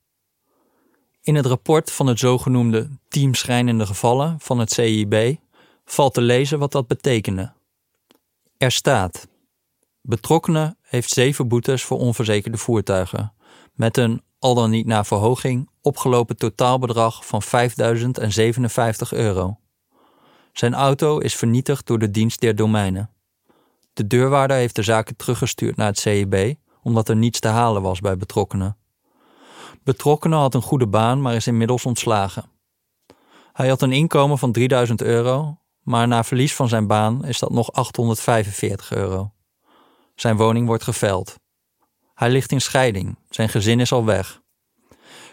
In 1.23 1.35
het 1.35 1.47
rapport 1.47 1.93
van 1.93 2.07
het 2.07 2.19
zogenoemde 2.19 2.89
Team 3.09 3.35
Schrijnende 3.35 3.87
Gevallen 3.87 4.37
van 4.41 4.59
het 4.59 4.73
CIB 4.73 5.37
valt 5.85 6.15
te 6.15 6.21
lezen 6.21 6.59
wat 6.59 6.73
dat 6.73 6.87
betekende. 6.87 7.53
Er 8.57 8.73
staat: 8.73 9.29
Betrokkenen 10.01 10.79
heeft 10.83 11.11
zeven 11.11 11.49
boetes 11.49 11.83
voor 11.83 11.99
onverzekerde 11.99 12.59
voertuigen, 12.59 13.33
met 13.73 13.97
een, 13.97 14.23
al 14.39 14.55
dan 14.55 14.71
niet 14.71 14.87
na 14.87 15.05
verhoging, 15.05 15.71
opgelopen 15.81 16.37
totaalbedrag 16.37 17.27
van 17.27 17.43
5.057 17.43 17.49
euro. 19.11 19.59
Zijn 20.53 20.75
auto 20.75 21.19
is 21.19 21.37
vernietigd 21.37 21.87
door 21.87 21.99
de 21.99 22.11
dienst 22.11 22.41
der 22.41 22.57
domeinen. 22.57 23.11
De 23.93 24.07
deurwaarder 24.07 24.57
heeft 24.57 24.75
de 24.75 24.83
zaken 24.83 25.17
teruggestuurd 25.17 25.77
naar 25.77 25.87
het 25.87 25.99
CIB 25.99 26.57
omdat 26.83 27.09
er 27.09 27.17
niets 27.17 27.41
te 27.41 27.49
halen 27.49 27.83
was 27.83 28.01
bij 28.01 28.17
betrokkenen. 28.17 28.77
Betrokkenen 29.83 30.39
had 30.39 30.55
een 30.55 30.63
goede 30.63 30.87
baan, 30.87 31.23
maar 31.23 31.35
is 31.35 31.47
inmiddels 31.47 31.87
ontslagen. 31.87 32.45
Hij 33.53 33.69
had 33.69 33.83
een 33.83 33.93
inkomen 33.93 34.39
van 34.39 34.53
3000 34.53 35.03
euro, 35.03 35.59
maar 35.83 36.09
na 36.09 36.25
verlies 36.25 36.55
van 36.55 36.69
zijn 36.69 36.87
baan 36.87 37.25
is 37.25 37.39
dat 37.39 37.51
nog 37.51 37.73
845 37.73 38.93
euro. 38.93 39.33
Zijn 40.15 40.37
woning 40.37 40.67
wordt 40.67 40.83
geveld. 40.83 41.39
Hij 42.15 42.31
ligt 42.31 42.53
in 42.53 42.61
scheiding, 42.61 43.19
zijn 43.31 43.49
gezin 43.49 43.81
is 43.81 43.93
al 43.93 44.05
weg. 44.05 44.41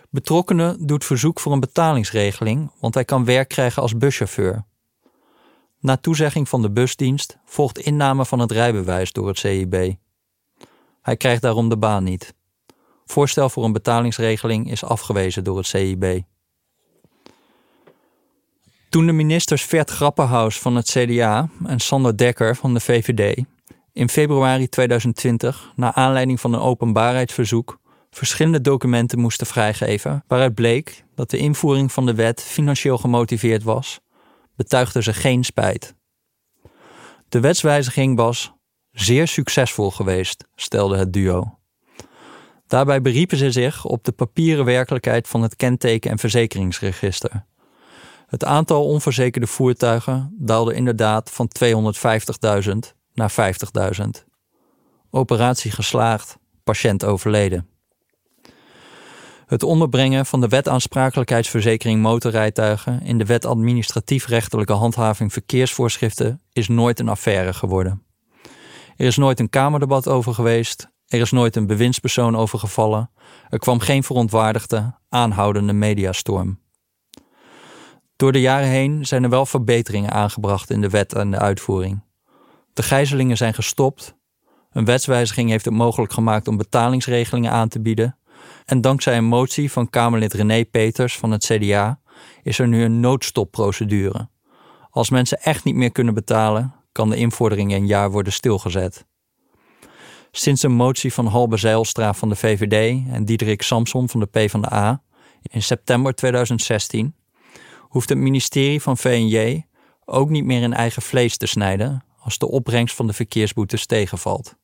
Betrokkenen 0.10 0.86
doet 0.88 1.06
verzoek 1.06 1.40
voor 1.40 1.52
een 1.52 1.60
betalingsregeling, 1.60 2.72
want 2.80 2.94
hij 2.94 3.06
kan 3.06 3.26
werk 3.26 3.48
krijgen 3.48 3.82
als 3.82 3.98
buschauffeur. 3.98 4.66
Na 5.80 5.98
toezegging 5.98 6.50
van 6.50 6.62
de 6.62 6.72
busdienst 6.72 7.38
volgt 7.46 7.78
inname 7.78 8.26
van 8.26 8.40
het 8.40 8.52
rijbewijs 8.52 9.12
door 9.12 9.28
het 9.28 9.38
CIB. 9.38 9.96
Hij 11.02 11.18
krijgt 11.18 11.42
daarom 11.42 11.70
de 11.70 11.78
baan 11.78 12.04
niet. 12.04 12.34
Voorstel 13.06 13.50
voor 13.50 13.64
een 13.64 13.72
betalingsregeling 13.72 14.72
is 14.72 14.84
afgewezen 14.84 15.44
door 15.44 15.58
het 15.58 15.66
CIB. 15.66 16.24
Toen 18.90 19.06
de 19.06 19.12
ministers 19.12 19.64
Vert 19.64 19.90
Grapperhaus 19.90 20.60
van 20.60 20.76
het 20.76 20.90
CDA 20.90 21.50
en 21.66 21.80
Sander 21.80 22.18
Dekker 22.18 22.56
van 22.56 22.74
de 22.74 22.80
VVD 22.80 23.44
in 23.94 24.10
februari 24.10 24.70
2020, 24.70 25.72
na 25.76 25.94
aanleiding 25.94 26.40
van 26.40 26.54
een 26.54 26.60
openbaarheidsverzoek, 26.60 27.80
verschillende 28.12 28.62
documenten 28.62 29.20
moesten 29.20 29.48
vrijgeven 29.48 30.24
waaruit 30.28 30.54
bleek 30.54 31.04
dat 31.16 31.30
de 31.30 31.38
invoering 31.38 31.92
van 31.92 32.06
de 32.06 32.14
wet 32.14 32.42
financieel 32.42 32.98
gemotiveerd 32.98 33.64
was, 33.64 34.00
betuigden 34.56 35.04
ze 35.04 35.14
geen 35.14 35.44
spijt. 35.44 35.96
De 37.30 37.40
wetswijziging 37.40 38.18
was 38.18 38.54
zeer 38.92 39.28
succesvol 39.28 39.92
geweest, 39.92 40.48
stelde 40.56 40.98
het 40.98 41.14
duo. 41.14 41.58
Daarbij 42.68 43.02
beriepen 43.02 43.38
ze 43.38 43.52
zich 43.52 43.86
op 43.86 44.04
de 44.04 44.12
papieren 44.12 44.66
werkelijkheid 44.66 45.28
van 45.28 45.42
het 45.42 45.56
kenteken- 45.56 46.12
en 46.12 46.20
verzekeringsregister. 46.20 47.46
Het 48.30 48.46
aantal 48.46 48.86
onverzekerde 48.86 49.48
voertuigen 49.48 50.36
daalde 50.38 50.74
inderdaad 50.74 51.32
van 51.32 51.50
250.000 52.64 52.72
naar 53.14 53.32
50.000. 54.02 54.08
Operatie 55.10 55.72
geslaagd, 55.72 56.38
patiënt 56.64 57.04
overleden. 57.06 57.68
Het 59.46 59.64
onderbrengen 59.64 60.26
van 60.26 60.42
de 60.42 60.48
wet 60.48 60.68
aansprakelijkheidsverzekering 60.68 62.02
motorrijtuigen 62.02 63.02
in 63.02 63.18
de 63.18 63.26
wet 63.26 63.46
administratief-rechtelijke 63.46 64.74
handhaving 64.74 65.34
verkeersvoorschriften 65.34 66.42
is 66.54 66.68
nooit 66.68 67.00
een 67.00 67.10
affaire 67.10 67.54
geworden. 67.54 68.04
Er 68.96 69.06
is 69.06 69.18
nooit 69.18 69.40
een 69.40 69.50
Kamerdebat 69.50 70.08
over 70.08 70.34
geweest, 70.34 70.90
er 71.08 71.20
is 71.20 71.32
nooit 71.32 71.56
een 71.56 71.68
bewindspersoon 71.68 72.38
over 72.38 72.60
gevallen, 72.60 73.12
er 73.50 73.60
kwam 73.60 73.80
geen 73.80 74.04
verontwaardigde, 74.04 74.94
aanhoudende 75.10 75.74
mediastorm. 75.74 76.60
Door 78.20 78.32
de 78.32 78.42
jaren 78.42 78.68
heen 78.68 79.06
zijn 79.06 79.24
er 79.24 79.30
wel 79.30 79.46
verbeteringen 79.46 80.12
aangebracht 80.12 80.70
in 80.70 80.82
de 80.82 80.90
wet 80.90 81.14
en 81.14 81.32
de 81.32 81.38
uitvoering. 81.38 82.04
De 82.74 82.84
gijzelingen 82.84 83.38
zijn 83.38 83.54
gestopt, 83.54 84.16
een 84.72 84.86
wetswijziging 84.86 85.50
heeft 85.50 85.66
het 85.66 85.74
mogelijk 85.74 86.14
gemaakt 86.14 86.48
om 86.48 86.58
betalingsregelingen 86.58 87.52
aan 87.52 87.68
te 87.68 87.82
bieden 87.82 88.18
en 88.66 88.82
dankzij 88.82 89.18
een 89.18 89.26
motie 89.26 89.72
van 89.72 89.90
Kamerlid 89.90 90.34
René 90.34 90.66
Peters 90.66 91.18
van 91.18 91.32
het 91.32 91.46
CDA 91.46 92.00
is 92.44 92.60
er 92.60 92.68
nu 92.68 92.84
een 92.84 93.00
noodstopprocedure. 93.00 94.30
Als 94.90 95.10
mensen 95.10 95.42
echt 95.42 95.64
niet 95.64 95.76
meer 95.76 95.92
kunnen 95.92 96.14
betalen, 96.14 96.74
kan 96.92 97.10
de 97.10 97.16
invordering 97.16 97.74
een 97.74 97.88
jaar 97.88 98.12
worden 98.12 98.34
stilgezet. 98.34 99.06
Sinds 100.32 100.64
een 100.64 100.76
motie 100.76 101.14
van 101.14 101.26
Halbe 101.26 101.58
Zijlstra 101.58 102.14
van 102.14 102.30
de 102.30 102.36
VVD 102.36 103.08
en 103.12 103.26
Diederik 103.26 103.62
Samson 103.62 104.10
van 104.10 104.20
de 104.20 104.26
PvdA 104.26 105.02
in 105.42 105.62
september 105.62 106.16
2016 106.16 107.14
hoeft 107.90 108.10
het 108.10 108.18
ministerie 108.18 108.82
van 108.82 108.98
VNJ 108.98 109.66
ook 110.06 110.30
niet 110.30 110.46
meer 110.46 110.62
in 110.62 110.74
eigen 110.74 111.02
vlees 111.02 111.38
te 111.38 111.46
snijden 111.46 112.04
als 112.20 112.38
de 112.38 112.48
opbrengst 112.48 112.96
van 112.96 113.08
de 113.08 113.14
verkeersboetes 113.14 113.86
tegenvalt. 113.86 114.56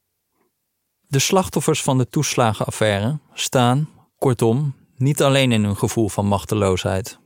De 1.08 1.20
slachtoffers 1.20 1.82
van 1.82 1.98
de 1.98 2.10
toeslagenaffaire 2.10 3.20
staan, 3.34 3.90
kortom, 4.18 4.76
niet 4.98 5.22
alleen 5.22 5.52
in 5.52 5.64
hun 5.64 5.78
gevoel 5.78 6.10
van 6.10 6.26
machteloosheid. 6.26 7.20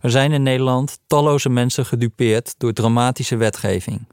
Er 0.00 0.10
zijn 0.10 0.32
in 0.32 0.42
Nederland 0.42 0.98
talloze 1.06 1.48
mensen 1.48 1.86
gedupeerd 1.86 2.54
door 2.58 2.72
dramatische 2.72 3.36
wetgeving. 3.36 4.06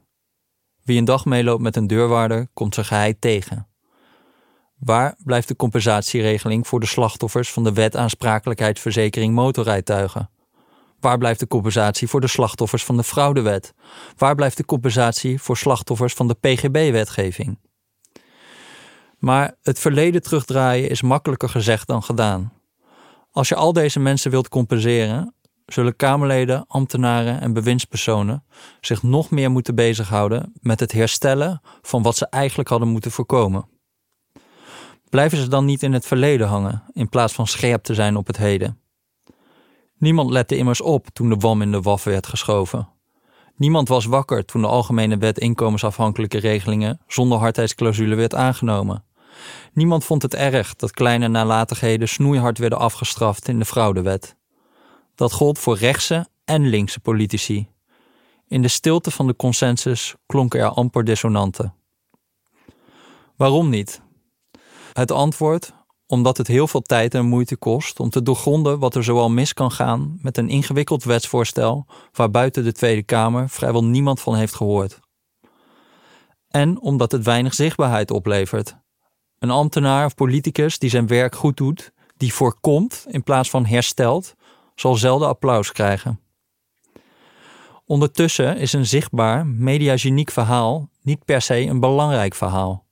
Wie 0.82 0.98
een 0.98 1.04
dag 1.04 1.24
meeloopt 1.24 1.62
met 1.62 1.76
een 1.76 1.86
deurwaarder, 1.86 2.48
komt 2.54 2.74
zijn 2.74 2.86
geheid 2.86 3.20
tegen. 3.20 3.68
Waar 4.76 5.16
blijft 5.24 5.48
de 5.48 5.56
compensatieregeling 5.56 6.66
voor 6.66 6.80
de 6.80 6.86
slachtoffers 6.86 7.52
van 7.52 7.64
de 7.64 7.72
wet 7.72 7.96
aansprakelijkheidsverzekering 7.96 9.34
motorrijtuigen? 9.34 10.30
Waar 11.06 11.18
blijft 11.18 11.40
de 11.40 11.46
compensatie 11.46 12.08
voor 12.08 12.20
de 12.20 12.26
slachtoffers 12.26 12.84
van 12.84 12.96
de 12.96 13.04
fraudewet? 13.04 13.74
Waar 14.16 14.34
blijft 14.34 14.56
de 14.56 14.64
compensatie 14.64 15.40
voor 15.40 15.56
slachtoffers 15.56 16.14
van 16.14 16.28
de 16.28 16.34
PGB-wetgeving? 16.34 17.58
Maar 19.18 19.54
het 19.62 19.78
verleden 19.78 20.22
terugdraaien 20.22 20.90
is 20.90 21.02
makkelijker 21.02 21.48
gezegd 21.48 21.86
dan 21.86 22.02
gedaan. 22.02 22.52
Als 23.30 23.48
je 23.48 23.54
al 23.54 23.72
deze 23.72 24.00
mensen 24.00 24.30
wilt 24.30 24.48
compenseren, 24.48 25.34
zullen 25.66 25.96
Kamerleden, 25.96 26.64
ambtenaren 26.68 27.40
en 27.40 27.52
bewindspersonen 27.52 28.44
zich 28.80 29.02
nog 29.02 29.30
meer 29.30 29.50
moeten 29.50 29.74
bezighouden 29.74 30.52
met 30.60 30.80
het 30.80 30.92
herstellen 30.92 31.60
van 31.82 32.02
wat 32.02 32.16
ze 32.16 32.26
eigenlijk 32.28 32.68
hadden 32.68 32.88
moeten 32.88 33.10
voorkomen. 33.10 33.68
Blijven 35.08 35.38
ze 35.38 35.48
dan 35.48 35.64
niet 35.64 35.82
in 35.82 35.92
het 35.92 36.06
verleden 36.06 36.46
hangen 36.46 36.82
in 36.92 37.08
plaats 37.08 37.32
van 37.32 37.46
scherp 37.46 37.82
te 37.82 37.94
zijn 37.94 38.16
op 38.16 38.26
het 38.26 38.36
heden? 38.36 38.85
Niemand 39.98 40.30
lette 40.30 40.56
immers 40.56 40.80
op 40.80 41.06
toen 41.12 41.28
de 41.28 41.36
wam 41.36 41.62
in 41.62 41.72
de 41.72 41.80
waf 41.80 42.04
werd 42.04 42.26
geschoven. 42.26 42.88
Niemand 43.56 43.88
was 43.88 44.04
wakker 44.04 44.44
toen 44.44 44.60
de 44.60 44.66
Algemene 44.66 45.16
Wet 45.16 45.38
inkomensafhankelijke 45.38 46.38
regelingen 46.38 47.00
zonder 47.06 47.38
hardheidsclausule 47.38 48.14
werd 48.14 48.34
aangenomen. 48.34 49.04
Niemand 49.72 50.04
vond 50.04 50.22
het 50.22 50.34
erg 50.34 50.74
dat 50.74 50.90
kleine 50.90 51.28
nalatigheden 51.28 52.08
snoeihard 52.08 52.58
werden 52.58 52.78
afgestraft 52.78 53.48
in 53.48 53.58
de 53.58 53.64
fraudewet. 53.64 54.36
Dat 55.14 55.32
gold 55.32 55.58
voor 55.58 55.76
rechtse 55.76 56.26
en 56.44 56.68
linkse 56.68 57.00
politici. 57.00 57.68
In 58.48 58.62
de 58.62 58.68
stilte 58.68 59.10
van 59.10 59.26
de 59.26 59.36
consensus 59.36 60.14
klonken 60.26 60.60
er 60.60 60.68
amper 60.68 61.04
dissonanten. 61.04 61.74
Waarom 63.36 63.68
niet? 63.68 64.00
Het 64.92 65.10
antwoord: 65.10 65.72
omdat 66.06 66.36
het 66.36 66.46
heel 66.46 66.68
veel 66.68 66.82
tijd 66.82 67.14
en 67.14 67.26
moeite 67.26 67.56
kost 67.56 68.00
om 68.00 68.10
te 68.10 68.22
doorgronden 68.22 68.78
wat 68.78 68.94
er 68.94 69.04
zoal 69.04 69.30
mis 69.30 69.52
kan 69.52 69.72
gaan 69.72 70.18
met 70.22 70.38
een 70.38 70.48
ingewikkeld 70.48 71.04
wetsvoorstel 71.04 71.86
waar 72.12 72.30
buiten 72.30 72.64
de 72.64 72.72
Tweede 72.72 73.02
Kamer 73.02 73.48
vrijwel 73.48 73.84
niemand 73.84 74.20
van 74.20 74.36
heeft 74.36 74.54
gehoord. 74.54 75.00
En 76.48 76.80
omdat 76.80 77.12
het 77.12 77.24
weinig 77.24 77.54
zichtbaarheid 77.54 78.10
oplevert. 78.10 78.76
Een 79.38 79.50
ambtenaar 79.50 80.04
of 80.04 80.14
politicus 80.14 80.78
die 80.78 80.90
zijn 80.90 81.06
werk 81.06 81.34
goed 81.34 81.56
doet, 81.56 81.92
die 82.16 82.34
voorkomt 82.34 83.04
in 83.08 83.22
plaats 83.22 83.50
van 83.50 83.66
herstelt, 83.66 84.34
zal 84.74 84.94
zelden 84.94 85.28
applaus 85.28 85.72
krijgen. 85.72 86.20
Ondertussen 87.84 88.56
is 88.56 88.72
een 88.72 88.86
zichtbaar, 88.86 89.46
mediageniek 89.46 90.30
verhaal 90.30 90.88
niet 91.02 91.24
per 91.24 91.42
se 91.42 91.60
een 91.60 91.80
belangrijk 91.80 92.34
verhaal. 92.34 92.85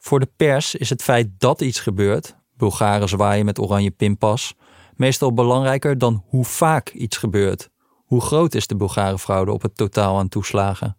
Voor 0.00 0.20
de 0.20 0.30
pers 0.36 0.74
is 0.74 0.90
het 0.90 1.02
feit 1.02 1.28
dat 1.38 1.60
iets 1.60 1.80
gebeurt, 1.80 2.36
Bulgaren 2.56 3.08
zwaaien 3.08 3.44
met 3.44 3.58
oranje 3.58 3.90
pinpas, 3.90 4.54
meestal 4.96 5.34
belangrijker 5.34 5.98
dan 5.98 6.24
hoe 6.26 6.44
vaak 6.44 6.90
iets 6.90 7.16
gebeurt. 7.16 7.68
Hoe 8.04 8.20
groot 8.20 8.54
is 8.54 8.66
de 8.66 8.76
Bulgarenfraude 8.76 9.52
op 9.52 9.62
het 9.62 9.76
totaal 9.76 10.18
aan 10.18 10.28
toeslagen? 10.28 10.96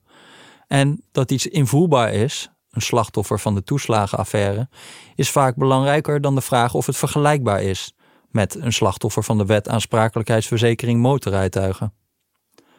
En 0.67 1.03
dat 1.11 1.31
iets 1.31 1.47
invoelbaar 1.47 2.13
is, 2.13 2.49
een 2.71 2.81
slachtoffer 2.81 3.39
van 3.39 3.55
de 3.55 3.63
toeslagenaffaire, 3.63 4.69
is 5.15 5.29
vaak 5.29 5.55
belangrijker 5.55 6.21
dan 6.21 6.35
de 6.35 6.41
vraag 6.41 6.73
of 6.73 6.85
het 6.85 6.97
vergelijkbaar 6.97 7.61
is 7.61 7.93
met 8.29 8.55
een 8.55 8.73
slachtoffer 8.73 9.23
van 9.23 9.37
de 9.37 9.45
wet 9.45 9.69
aansprakelijkheidsverzekering 9.69 10.99
motorrijtuigen. 10.99 11.93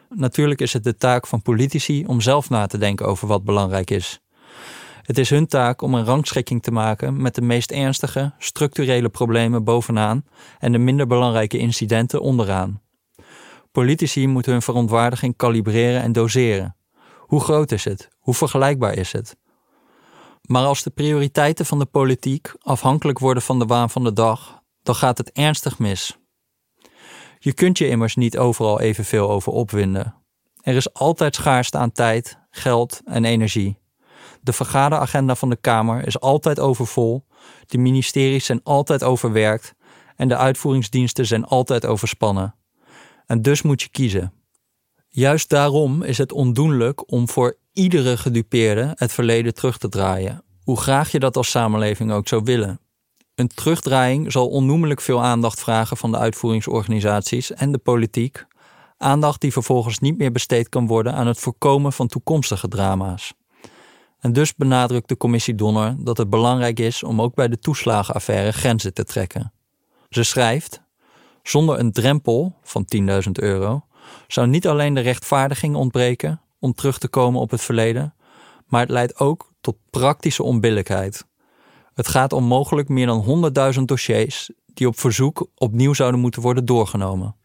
natuurlijk 0.09 0.61
is 0.61 0.73
het 0.73 0.83
de 0.83 0.95
taak 0.95 1.27
van 1.27 1.41
politici 1.41 2.05
om 2.05 2.21
zelf 2.21 2.49
na 2.49 2.67
te 2.67 2.77
denken 2.77 3.05
over 3.05 3.27
wat 3.27 3.43
belangrijk 3.43 3.91
is. 3.91 4.22
Het 5.03 5.17
is 5.17 5.29
hun 5.29 5.47
taak 5.47 5.81
om 5.81 5.93
een 5.93 6.05
rangschikking 6.05 6.63
te 6.63 6.71
maken 6.71 7.21
met 7.21 7.35
de 7.35 7.41
meest 7.41 7.71
ernstige, 7.71 8.33
structurele 8.37 9.09
problemen 9.09 9.63
bovenaan 9.63 10.25
en 10.59 10.71
de 10.71 10.77
minder 10.77 11.07
belangrijke 11.07 11.57
incidenten 11.57 12.21
onderaan. 12.21 12.81
Politici 13.71 14.27
moeten 14.27 14.51
hun 14.51 14.61
verontwaardiging 14.61 15.35
kalibreren 15.35 16.01
en 16.01 16.11
doseren. 16.11 16.75
Hoe 17.17 17.41
groot 17.41 17.71
is 17.71 17.83
het? 17.83 18.09
Hoe 18.19 18.33
vergelijkbaar 18.33 18.93
is 18.97 19.11
het? 19.11 19.37
Maar 20.41 20.65
als 20.65 20.83
de 20.83 20.89
prioriteiten 20.89 21.65
van 21.65 21.79
de 21.79 21.85
politiek 21.85 22.53
afhankelijk 22.59 23.19
worden 23.19 23.43
van 23.43 23.59
de 23.59 23.65
waan 23.65 23.89
van 23.89 24.03
de 24.03 24.13
dag, 24.13 24.61
dan 24.83 24.95
gaat 24.95 25.17
het 25.17 25.31
ernstig 25.31 25.79
mis. 25.79 26.17
Je 27.39 27.53
kunt 27.53 27.77
je 27.77 27.87
immers 27.87 28.15
niet 28.15 28.37
overal 28.37 28.79
evenveel 28.79 29.29
over 29.29 29.51
opwinden. 29.51 30.15
Er 30.61 30.75
is 30.75 30.93
altijd 30.93 31.35
schaarste 31.35 31.77
aan 31.77 31.91
tijd, 31.91 32.39
geld 32.49 33.01
en 33.05 33.25
energie. 33.25 33.81
De 34.43 34.53
vergaderagenda 34.53 35.35
van 35.35 35.49
de 35.49 35.55
Kamer 35.55 36.07
is 36.07 36.19
altijd 36.19 36.59
overvol, 36.59 37.25
de 37.65 37.77
ministeries 37.77 38.45
zijn 38.45 38.63
altijd 38.63 39.03
overwerkt 39.03 39.73
en 40.15 40.27
de 40.27 40.37
uitvoeringsdiensten 40.37 41.25
zijn 41.25 41.45
altijd 41.45 41.85
overspannen. 41.85 42.55
En 43.25 43.41
dus 43.41 43.61
moet 43.61 43.81
je 43.81 43.89
kiezen. 43.89 44.33
Juist 45.09 45.49
daarom 45.49 46.01
is 46.01 46.17
het 46.17 46.31
ondoenlijk 46.31 47.11
om 47.11 47.29
voor 47.29 47.57
iedere 47.73 48.17
gedupeerde 48.17 48.91
het 48.95 49.11
verleden 49.11 49.53
terug 49.53 49.77
te 49.77 49.89
draaien, 49.89 50.43
hoe 50.63 50.79
graag 50.79 51.11
je 51.11 51.19
dat 51.19 51.37
als 51.37 51.49
samenleving 51.49 52.11
ook 52.11 52.27
zou 52.27 52.43
willen. 52.43 52.79
Een 53.35 53.47
terugdraaiing 53.47 54.31
zal 54.31 54.47
onnoemelijk 54.47 55.01
veel 55.01 55.23
aandacht 55.23 55.59
vragen 55.59 55.97
van 55.97 56.11
de 56.11 56.17
uitvoeringsorganisaties 56.17 57.51
en 57.51 57.71
de 57.71 57.77
politiek, 57.77 58.45
aandacht 58.97 59.41
die 59.41 59.51
vervolgens 59.51 59.99
niet 59.99 60.17
meer 60.17 60.31
besteed 60.31 60.69
kan 60.69 60.87
worden 60.87 61.13
aan 61.13 61.27
het 61.27 61.39
voorkomen 61.39 61.93
van 61.93 62.07
toekomstige 62.07 62.67
drama's. 62.67 63.33
En 64.23 64.33
dus 64.33 64.55
benadrukt 64.55 65.09
de 65.09 65.17
commissie 65.17 65.55
Donner 65.55 65.95
dat 65.99 66.17
het 66.17 66.29
belangrijk 66.29 66.79
is 66.79 67.03
om 67.03 67.21
ook 67.21 67.35
bij 67.35 67.47
de 67.47 67.59
toeslagenaffaire 67.59 68.51
grenzen 68.51 68.93
te 68.93 69.03
trekken. 69.03 69.53
Ze 70.09 70.23
schrijft: 70.23 70.81
Zonder 71.41 71.79
een 71.79 71.91
drempel 71.91 72.55
van 72.61 72.85
10.000 72.95 73.31
euro 73.31 73.85
zou 74.27 74.47
niet 74.47 74.67
alleen 74.67 74.93
de 74.93 75.01
rechtvaardiging 75.01 75.75
ontbreken 75.75 76.41
om 76.59 76.73
terug 76.73 76.97
te 76.97 77.07
komen 77.07 77.41
op 77.41 77.51
het 77.51 77.61
verleden, 77.61 78.13
maar 78.67 78.81
het 78.81 78.89
leidt 78.89 79.19
ook 79.19 79.51
tot 79.61 79.75
praktische 79.89 80.43
onbillijkheid. 80.43 81.25
Het 81.93 82.07
gaat 82.07 82.33
om 82.33 82.43
mogelijk 82.43 82.89
meer 82.89 83.05
dan 83.05 83.51
100.000 83.75 83.81
dossiers 83.81 84.49
die 84.65 84.87
op 84.87 84.99
verzoek 84.99 85.47
opnieuw 85.55 85.93
zouden 85.93 86.19
moeten 86.19 86.41
worden 86.41 86.65
doorgenomen. 86.65 87.35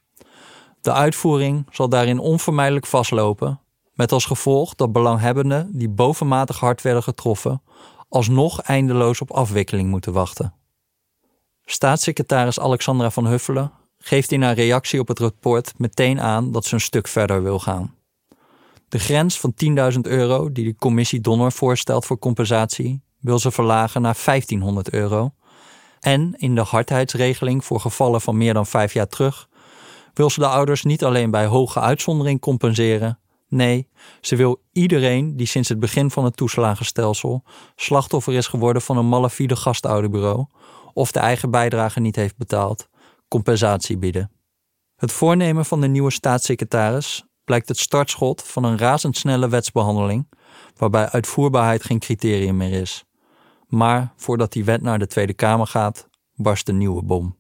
De 0.81 0.93
uitvoering 0.93 1.67
zal 1.71 1.89
daarin 1.89 2.19
onvermijdelijk 2.19 2.87
vastlopen, 2.87 3.61
met 3.99 4.13
als 4.13 4.25
gevolg 4.25 4.75
dat 4.75 4.93
belanghebbenden 4.93 5.71
die 5.73 5.89
bovenmatig 5.89 6.61
hard 6.61 6.83
werden 6.83 7.03
getroffen, 7.03 7.63
alsnog 8.09 8.61
eindeloos 8.61 9.21
op 9.21 9.31
afwikkeling 9.31 9.91
moeten 9.91 10.13
wachten. 10.13 10.55
Staatssecretaris 11.65 12.61
Alexandra 12.61 13.11
van 13.11 13.27
Huffelen 13.27 13.73
geeft 13.99 14.33
in 14.33 14.43
haar 14.43 14.55
reactie 14.55 15.01
op 15.01 15.09
het 15.09 15.19
rapport 15.19 15.73
meteen 15.77 16.21
aan 16.21 16.53
dat 16.53 16.65
ze 16.65 16.75
een 16.75 16.81
stuk 16.81 17.09
verder 17.09 17.43
wil 17.43 17.59
gaan. 17.59 17.95
De 18.89 18.99
grens 18.99 19.41
van 19.41 19.55
10.000 19.93 20.01
euro 20.01 20.53
die 20.53 20.65
de 20.65 20.77
commissie 20.77 21.21
Donner 21.21 21.53
voorstelt 21.53 22.07
voor 22.07 22.19
compensatie 22.19 23.03
wil 23.21 23.39
ze 23.39 23.51
verlagen 23.51 24.03
naar 24.03 24.19
1500 24.25 24.91
euro. 24.91 25.33
En 26.01 26.35
in 26.37 26.55
de 26.55 26.61
hardheidsregeling 26.61 27.65
voor 27.65 27.81
gevallen 27.81 28.21
van 28.21 28.37
meer 28.37 28.55
dan 28.55 28.67
vijf 28.67 28.93
jaar 28.93 29.09
terug 29.09 29.49
wil 30.15 30.31
ze 30.31 30.41
de 30.41 30.47
ouders 30.47 30.83
niet 30.83 31.05
alleen 31.05 31.31
bij 31.31 31.47
hoge 31.47 31.81
uitzondering 31.81 32.41
compenseren. 32.41 33.19
Nee, 33.49 33.89
ze 34.21 34.37
wil 34.37 34.63
iedereen 34.73 35.37
die 35.37 35.47
sinds 35.47 35.69
het 35.69 35.81
begin 35.81 36.11
van 36.11 36.25
het 36.25 36.37
toeslagenstelsel 36.37 37.43
slachtoffer 37.77 38.35
is 38.35 38.47
geworden 38.47 38.83
van 38.83 38.97
een 38.97 39.09
malafide 39.09 39.57
gastouderbureau 39.57 40.47
of 40.93 41.13
de 41.13 41.19
eigen 41.19 41.51
bijdrage 41.51 42.01
niet 42.01 42.17
heeft 42.17 42.37
betaald, 42.37 42.89
compensatie 43.29 43.99
bieden. 43.99 44.31
Het 44.97 45.13
voornemen 45.13 45.65
van 45.65 45.81
de 45.81 45.87
nieuwe 45.87 46.11
staatssecretaris 46.11 47.25
blijkt 47.45 47.69
het 47.69 47.79
startschot 47.79 48.43
van 48.43 48.65
een 48.65 48.79
razendsnelle 48.79 49.49
wetsbehandeling, 49.49 50.29
waarbij 50.77 51.09
uitvoerbaarheid 51.09 51.85
geen 51.85 51.99
criterium 51.99 52.57
meer 52.57 52.81
is. 52.81 53.05
Maar 53.67 54.13
voordat 54.17 54.53
die 54.53 54.65
wet 54.65 54.83
naar 54.83 54.99
de 54.99 55.07
Tweede 55.07 55.35
Kamer 55.35 55.67
gaat, 55.67 56.09
barst 56.35 56.69
een 56.69 56.79
nieuwe 56.79 57.03
bom. 57.03 57.38